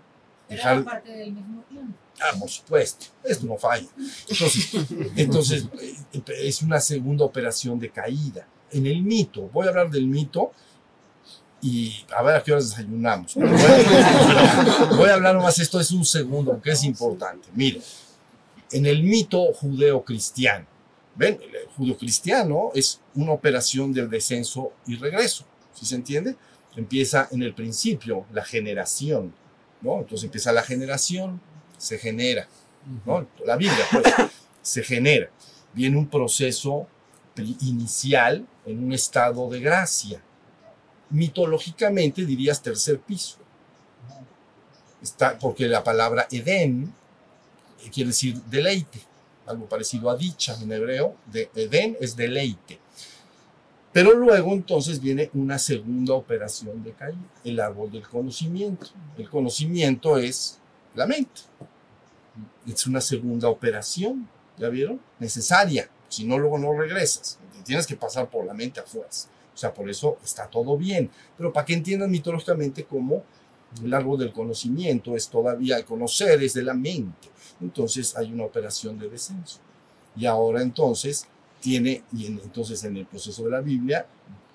Dejar, 0.49 0.77
Era 0.77 0.85
parte 0.85 1.11
del 1.11 1.33
mismo 1.33 1.63
tiempo. 1.69 1.93
Ah, 2.21 2.37
por 2.39 2.49
supuesto, 2.51 3.07
esto 3.25 3.47
no 3.47 3.57
falla. 3.57 3.89
Entonces, 4.29 4.71
entonces 5.17 5.65
eh, 5.81 5.95
es 6.43 6.63
una 6.63 6.79
segunda 6.81 7.25
operación 7.25 7.79
de 7.81 7.91
caída. 7.91 8.47
En 8.73 8.87
el 8.87 9.03
mito, 9.03 9.49
voy 9.53 9.67
a 9.67 9.71
hablar 9.71 9.91
del 9.91 10.07
mito 10.07 10.53
y 11.63 12.05
a 12.17 12.23
ver 12.23 12.37
a 12.37 12.43
qué 12.43 12.53
horas 12.53 12.71
desayunamos. 12.71 13.35
Pero 13.35 13.51
voy, 13.51 13.61
a, 13.61 14.85
voy 14.97 15.09
a 15.09 15.15
hablar 15.15 15.35
nomás, 15.35 15.59
esto 15.59 15.81
es 15.81 15.91
un 15.91 16.05
segundo, 16.05 16.53
porque 16.53 16.71
es 16.71 16.85
importante. 16.85 17.49
Miren, 17.55 17.83
en 18.73 18.87
el 18.87 19.03
mito 19.03 19.53
judeo-cristiano, 19.53 20.67
¿ven? 21.17 21.39
El 21.43 21.69
judeo-cristiano 21.77 22.71
es 22.75 23.01
una 23.15 23.33
operación 23.33 23.93
del 23.93 24.09
descenso 24.09 24.73
y 24.87 24.97
regreso, 24.97 25.45
¿sí 25.75 25.87
se 25.87 25.97
entiende? 25.97 26.37
Empieza 26.77 27.29
en 27.31 27.43
el 27.43 27.55
principio, 27.55 28.27
la 28.33 28.45
generación, 28.45 29.35
¿no? 29.81 29.99
Entonces 29.99 30.25
empieza 30.25 30.53
la 30.53 30.63
generación, 30.63 31.41
se 31.77 31.99
genera, 31.99 32.49
¿no? 33.05 33.27
La 33.45 33.57
Biblia, 33.57 33.85
pues, 33.91 34.05
se 34.63 34.83
genera. 34.83 35.31
Viene 35.75 35.97
un 35.97 36.09
proceso 36.09 36.87
inicial 37.61 38.47
en 38.67 38.85
un 38.85 38.93
estado 38.93 39.49
de 39.49 39.61
gracia. 39.61 40.23
Mitológicamente 41.11 42.25
dirías 42.25 42.63
tercer 42.63 43.01
piso. 43.01 43.39
Está, 45.03 45.39
porque 45.39 45.67
la 45.67 45.83
palabra 45.83 46.27
Edén 46.31 46.93
eh, 47.83 47.91
quiere 47.91 48.09
decir 48.09 48.41
deleite, 48.43 49.01
algo 49.47 49.67
parecido 49.67 50.11
a 50.11 50.17
dicha 50.17 50.57
en 50.61 50.73
hebreo. 50.73 51.17
De, 51.27 51.51
Edén 51.55 51.97
es 52.01 52.17
deleite. 52.17 52.79
Pero 53.93 54.15
luego 54.15 54.53
entonces 54.53 55.01
viene 55.01 55.31
una 55.35 55.59
segunda 55.59 56.15
operación 56.15 56.85
de 56.85 56.93
caída, 56.93 57.19
el 57.43 57.59
árbol 57.59 57.91
del 57.91 58.07
conocimiento. 58.07 58.87
El 59.19 59.29
conocimiento 59.29 60.17
es 60.17 60.59
la 60.95 61.07
mente. 61.07 61.41
Es 62.67 62.87
una 62.87 63.01
segunda 63.01 63.49
operación, 63.49 64.29
¿ya 64.57 64.69
vieron? 64.69 65.01
Necesaria, 65.19 65.91
si 66.09 66.25
no 66.25 66.39
luego 66.39 66.57
no 66.59 66.73
regresas. 66.73 67.39
Tienes 67.65 67.87
que 67.87 67.97
pasar 67.97 68.31
por 68.31 68.45
la 68.45 68.55
mente 68.55 68.79
a 68.79 68.85
fuerza. 68.85 69.29
Sea, 69.61 69.75
por 69.75 69.91
eso 69.91 70.17
está 70.25 70.47
todo 70.49 70.77
bien. 70.79 71.11
Pero 71.37 71.53
para 71.53 71.67
que 71.67 71.75
entiendan 71.75 72.11
mitológicamente 72.11 72.85
cómo 72.85 73.23
el 73.85 73.93
árbol 73.93 74.19
del 74.19 74.33
conocimiento 74.33 75.15
es 75.15 75.29
todavía 75.29 75.77
el 75.77 75.85
conocer 75.85 76.43
es 76.43 76.55
de 76.55 76.63
la 76.63 76.75
mente. 76.75 77.29
Entonces 77.61 78.17
hay 78.17 78.33
una 78.33 78.45
operación 78.45 78.99
de 78.99 79.09
descenso. 79.11 79.59
Y 80.17 80.27
ahora 80.27 80.63
entonces 80.63 81.27
tiene, 81.61 82.03
y 82.13 82.27
en- 82.27 82.41
entonces 82.43 82.83
en 82.85 82.97
el 82.97 83.07
proceso 83.07 83.45
de 83.45 83.51
la 83.51 83.61
Biblia 83.61 84.07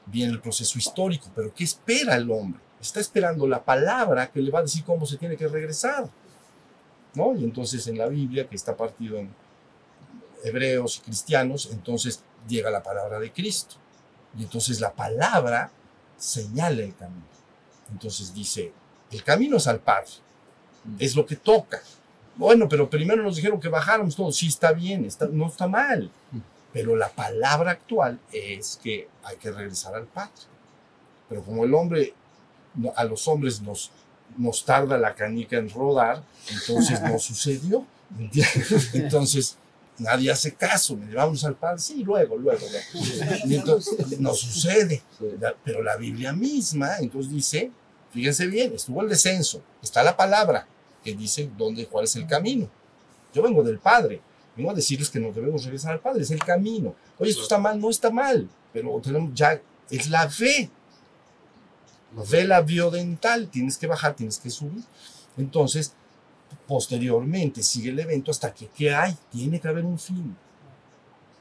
viene 0.08 0.32
el 0.34 0.42
proceso 0.42 0.78
histórico. 0.80 1.28
Pero 1.36 1.54
¿qué 1.54 1.64
espera 1.64 2.16
el 2.16 2.30
hombre? 2.32 2.60
Está 2.82 3.00
esperando 3.00 3.48
la 3.48 3.64
palabra 3.64 4.32
que 4.32 4.42
le 4.42 4.50
va 4.52 4.60
a 4.60 4.64
decir 4.64 4.84
cómo 4.84 5.06
se 5.06 5.18
tiene 5.18 5.38
que 5.38 5.48
regresar. 5.48 6.10
¿no? 7.14 7.36
Y 7.36 7.44
entonces 7.44 7.88
en 7.88 7.98
la 7.98 8.08
Biblia, 8.08 8.48
que 8.50 8.56
está 8.56 8.76
partido 8.76 9.18
en 9.18 9.30
hebreos 10.44 10.98
y 10.98 11.02
cristianos, 11.02 11.70
entonces 11.72 12.22
llega 12.48 12.70
la 12.70 12.84
palabra 12.84 13.20
de 13.20 13.32
Cristo. 13.32 13.76
Y 14.38 14.44
entonces 14.44 14.80
la 14.80 14.94
palabra 14.94 15.72
señala 16.18 16.82
el 16.82 16.96
camino. 16.96 17.26
Entonces 17.92 18.34
dice, 18.34 18.72
el 19.12 19.24
camino 19.24 19.58
es 19.58 19.68
al 19.68 19.80
Padre, 19.80 20.12
es 21.00 21.16
lo 21.16 21.26
que 21.26 21.36
toca. 21.36 21.82
Bueno, 22.36 22.68
pero 22.68 22.90
primero 22.90 23.24
nos 23.24 23.38
dijeron 23.38 23.60
que 23.60 23.70
bajáramos 23.70 24.16
todos, 24.16 24.36
sí 24.36 24.48
está 24.48 24.74
bien, 24.74 25.06
está, 25.06 25.28
no 25.28 25.48
está 25.48 25.68
mal. 25.68 26.12
Pero 26.74 26.96
la 26.96 27.10
palabra 27.10 27.72
actual 27.72 28.20
es 28.32 28.80
que 28.84 29.08
hay 29.24 29.38
que 29.38 29.52
regresar 29.52 29.96
al 29.96 30.06
Padre. 30.06 30.34
Pero 31.30 31.42
como 31.44 31.64
el 31.64 31.74
hombre, 31.74 32.14
a 32.96 33.06
los 33.06 33.28
hombres 33.28 33.62
nos, 33.62 33.92
nos 34.38 34.66
tarda 34.66 34.98
la 34.98 35.16
canica 35.16 35.58
en 35.58 35.70
rodar, 35.70 36.24
entonces 36.50 37.02
no 37.02 37.18
sucedió. 37.20 37.86
Entonces 38.94 39.58
nadie 39.98 40.32
hace 40.32 40.54
caso, 40.54 40.96
me 40.98 41.06
llevamos 41.08 41.44
al 41.46 41.56
Padre, 41.56 41.80
sí, 41.80 42.04
luego, 42.04 42.38
luego. 42.38 42.66
luego. 42.70 43.06
Y 43.46 43.56
entonces 43.56 44.20
no 44.20 44.34
sucede. 44.34 45.02
La- 45.40 45.56
Pero 45.64 45.82
la 45.84 45.96
Biblia 45.98 46.34
misma, 46.34 46.98
entonces 47.00 47.32
dice, 47.32 47.72
fíjense 48.12 48.48
bien, 48.48 48.74
estuvo 48.74 49.02
el 49.02 49.10
descenso, 49.10 49.62
está 49.82 50.04
la 50.04 50.16
palabra 50.18 50.68
que 51.04 51.14
dice 51.14 51.50
dónde, 51.58 51.86
cuál 51.88 52.06
es 52.06 52.16
el 52.16 52.26
camino. 52.28 52.70
Yo 53.34 53.42
vengo 53.44 53.64
del 53.64 53.80
Padre, 53.80 54.22
vengo 54.56 54.72
a 54.72 54.74
decirles 54.74 55.10
que 55.10 55.20
nos 55.20 55.36
debemos 55.36 55.64
regresar 55.64 55.92
al 55.94 56.00
Padre, 56.00 56.24
es 56.24 56.32
el 56.32 56.40
camino. 56.44 56.96
Oye, 57.20 57.32
esto 57.32 57.44
está 57.44 57.58
mal, 57.58 57.80
no 57.80 57.90
está 57.90 58.10
mal, 58.10 58.50
pero 58.74 59.00
tenemos 59.02 59.32
ya, 59.34 59.62
es 59.90 60.10
la 60.10 60.30
fe. 60.30 60.70
Ve 62.32 62.46
la 62.46 62.62
biodental, 62.62 63.50
tienes 63.50 63.78
que 63.78 63.88
bajar, 63.88 64.16
tienes 64.16 64.40
que 64.40 64.50
subir. 64.50 64.84
Entonces, 65.38 65.94
posteriormente 66.68 67.64
sigue 67.64 67.90
el 67.90 68.00
evento 68.00 68.32
hasta 68.32 68.54
que, 68.54 68.68
¿qué 68.68 68.94
hay? 68.94 69.16
Tiene 69.32 69.60
que 69.60 69.68
haber 69.68 69.86
un 69.86 70.00
fin. 70.00 70.36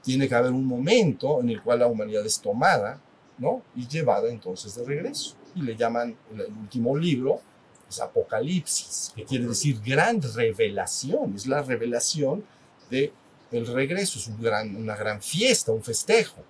Tiene 0.03 0.29
que 0.29 0.35
haber 0.35 0.53
un 0.53 0.67
momento 0.67 1.41
en 1.41 1.51
el 1.51 1.63
cual 1.63 1.81
la 1.81 1.87
humanidad 1.87 2.25
es 2.27 2.41
tomada, 2.41 3.01
¿no? 3.39 3.63
Y 3.75 3.87
llevada 3.87 4.29
entonces 4.29 4.75
de 4.75 4.85
regreso. 4.85 5.37
Y 5.55 5.63
le 5.63 5.77
llaman, 5.77 6.17
el, 6.33 6.47
último 6.61 6.97
libro, 6.97 7.41
es 7.89 8.01
Apocalipsis, 8.01 9.13
que 9.15 9.25
quiere 9.25 9.47
decir 9.47 9.81
gran 9.85 10.21
revelación. 10.21 11.35
Es 11.35 11.47
la 11.47 11.63
revelación 11.63 12.45
de 12.91 13.13
el 13.51 13.67
regreso, 13.67 14.19
es 14.19 14.27
un 14.27 14.41
gran, 14.43 14.75
una 14.75 14.97
gran 14.97 15.23
fiesta, 15.23 15.73
un 15.73 15.83
festejo. 15.83 16.43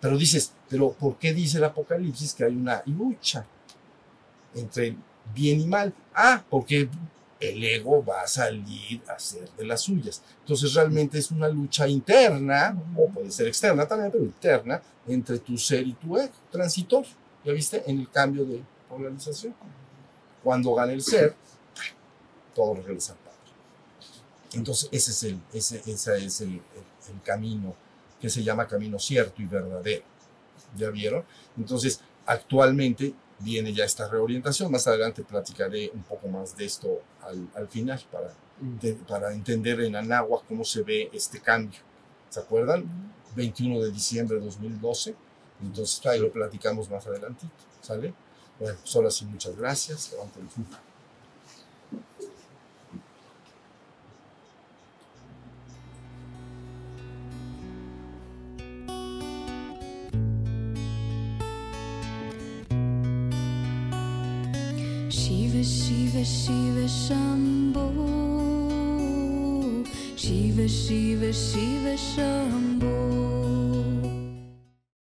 Pero 0.00 0.16
dices, 0.16 0.52
pero 0.68 0.92
¿por 0.92 1.16
qué 1.16 1.32
dice 1.32 1.58
el 1.58 1.64
Apocalipsis 1.64 2.34
que 2.34 2.44
hay 2.44 2.54
una 2.54 2.82
lucha 2.86 3.46
entre 4.54 4.96
bien 5.34 5.60
y 5.60 5.66
mal? 5.66 5.94
Ah, 6.14 6.42
porque 6.48 6.88
el 7.40 7.64
ego 7.64 8.04
va 8.04 8.20
a 8.22 8.26
salir 8.26 9.02
a 9.08 9.14
hacer 9.14 9.48
de 9.56 9.64
las 9.64 9.80
suyas. 9.80 10.22
Entonces 10.40 10.74
realmente 10.74 11.18
es 11.18 11.30
una 11.30 11.48
lucha 11.48 11.88
interna, 11.88 12.78
o 12.96 13.08
puede 13.08 13.30
ser 13.30 13.48
externa 13.48 13.88
también, 13.88 14.12
pero 14.12 14.24
interna, 14.24 14.82
entre 15.06 15.38
tu 15.38 15.56
ser 15.56 15.86
y 15.86 15.94
tu 15.94 16.18
ego, 16.18 16.34
transitor. 16.50 17.04
¿Ya 17.42 17.52
viste? 17.52 17.82
En 17.86 18.00
el 18.00 18.10
cambio 18.10 18.44
de 18.44 18.62
polarización. 18.88 19.54
Cuando 20.44 20.74
gana 20.74 20.92
el 20.92 21.02
ser, 21.02 21.34
todo 22.54 22.74
regresa 22.74 23.14
al 23.14 23.18
Padre. 23.18 23.38
Entonces 24.52 24.88
ese 24.92 25.10
es 25.10 25.22
el, 25.22 25.40
ese, 25.52 25.82
ese 25.86 26.24
es 26.24 26.40
el, 26.42 26.60
camino 27.24 27.74
que 28.20 28.30
se 28.30 28.44
llama 28.44 28.68
camino 28.68 28.98
cierto 28.98 29.42
y 29.42 29.46
verdadero. 29.46 30.04
¿Ya 30.76 30.90
vieron? 30.90 31.24
Entonces, 31.56 32.00
actualmente 32.24 33.14
viene 33.40 33.72
ya 33.72 33.84
esta 33.84 34.08
reorientación. 34.08 34.70
Más 34.70 34.86
adelante 34.86 35.22
platicaré 35.24 35.90
un 35.94 36.02
poco 36.02 36.28
más 36.28 36.56
de 36.56 36.64
esto 36.64 37.00
al, 37.22 37.48
al 37.54 37.68
final 37.68 38.00
para, 38.10 38.32
de- 38.80 38.94
para 38.94 39.32
entender 39.32 39.80
en 39.80 39.96
Anáhuac 39.96 40.44
cómo 40.46 40.64
se 40.64 40.82
ve 40.82 41.10
este 41.12 41.40
cambio. 41.40 41.80
¿Se 42.28 42.40
acuerdan? 42.40 42.84
21 43.34 43.80
de 43.80 43.90
diciembre 43.90 44.38
de 44.38 44.44
2012. 44.46 45.14
Entonces, 45.62 46.04
ahí 46.06 46.18
lo 46.20 46.30
platicamos 46.32 46.88
más 46.90 47.06
adelantito. 47.06 47.52
¿Sale? 47.82 48.12
Bueno, 48.58 48.76
pues 48.82 48.94
ahora 48.96 49.10
sí, 49.10 49.24
muchas 49.24 49.56
gracias. 49.56 50.10
Levanten 50.12 50.48
su- 50.50 50.62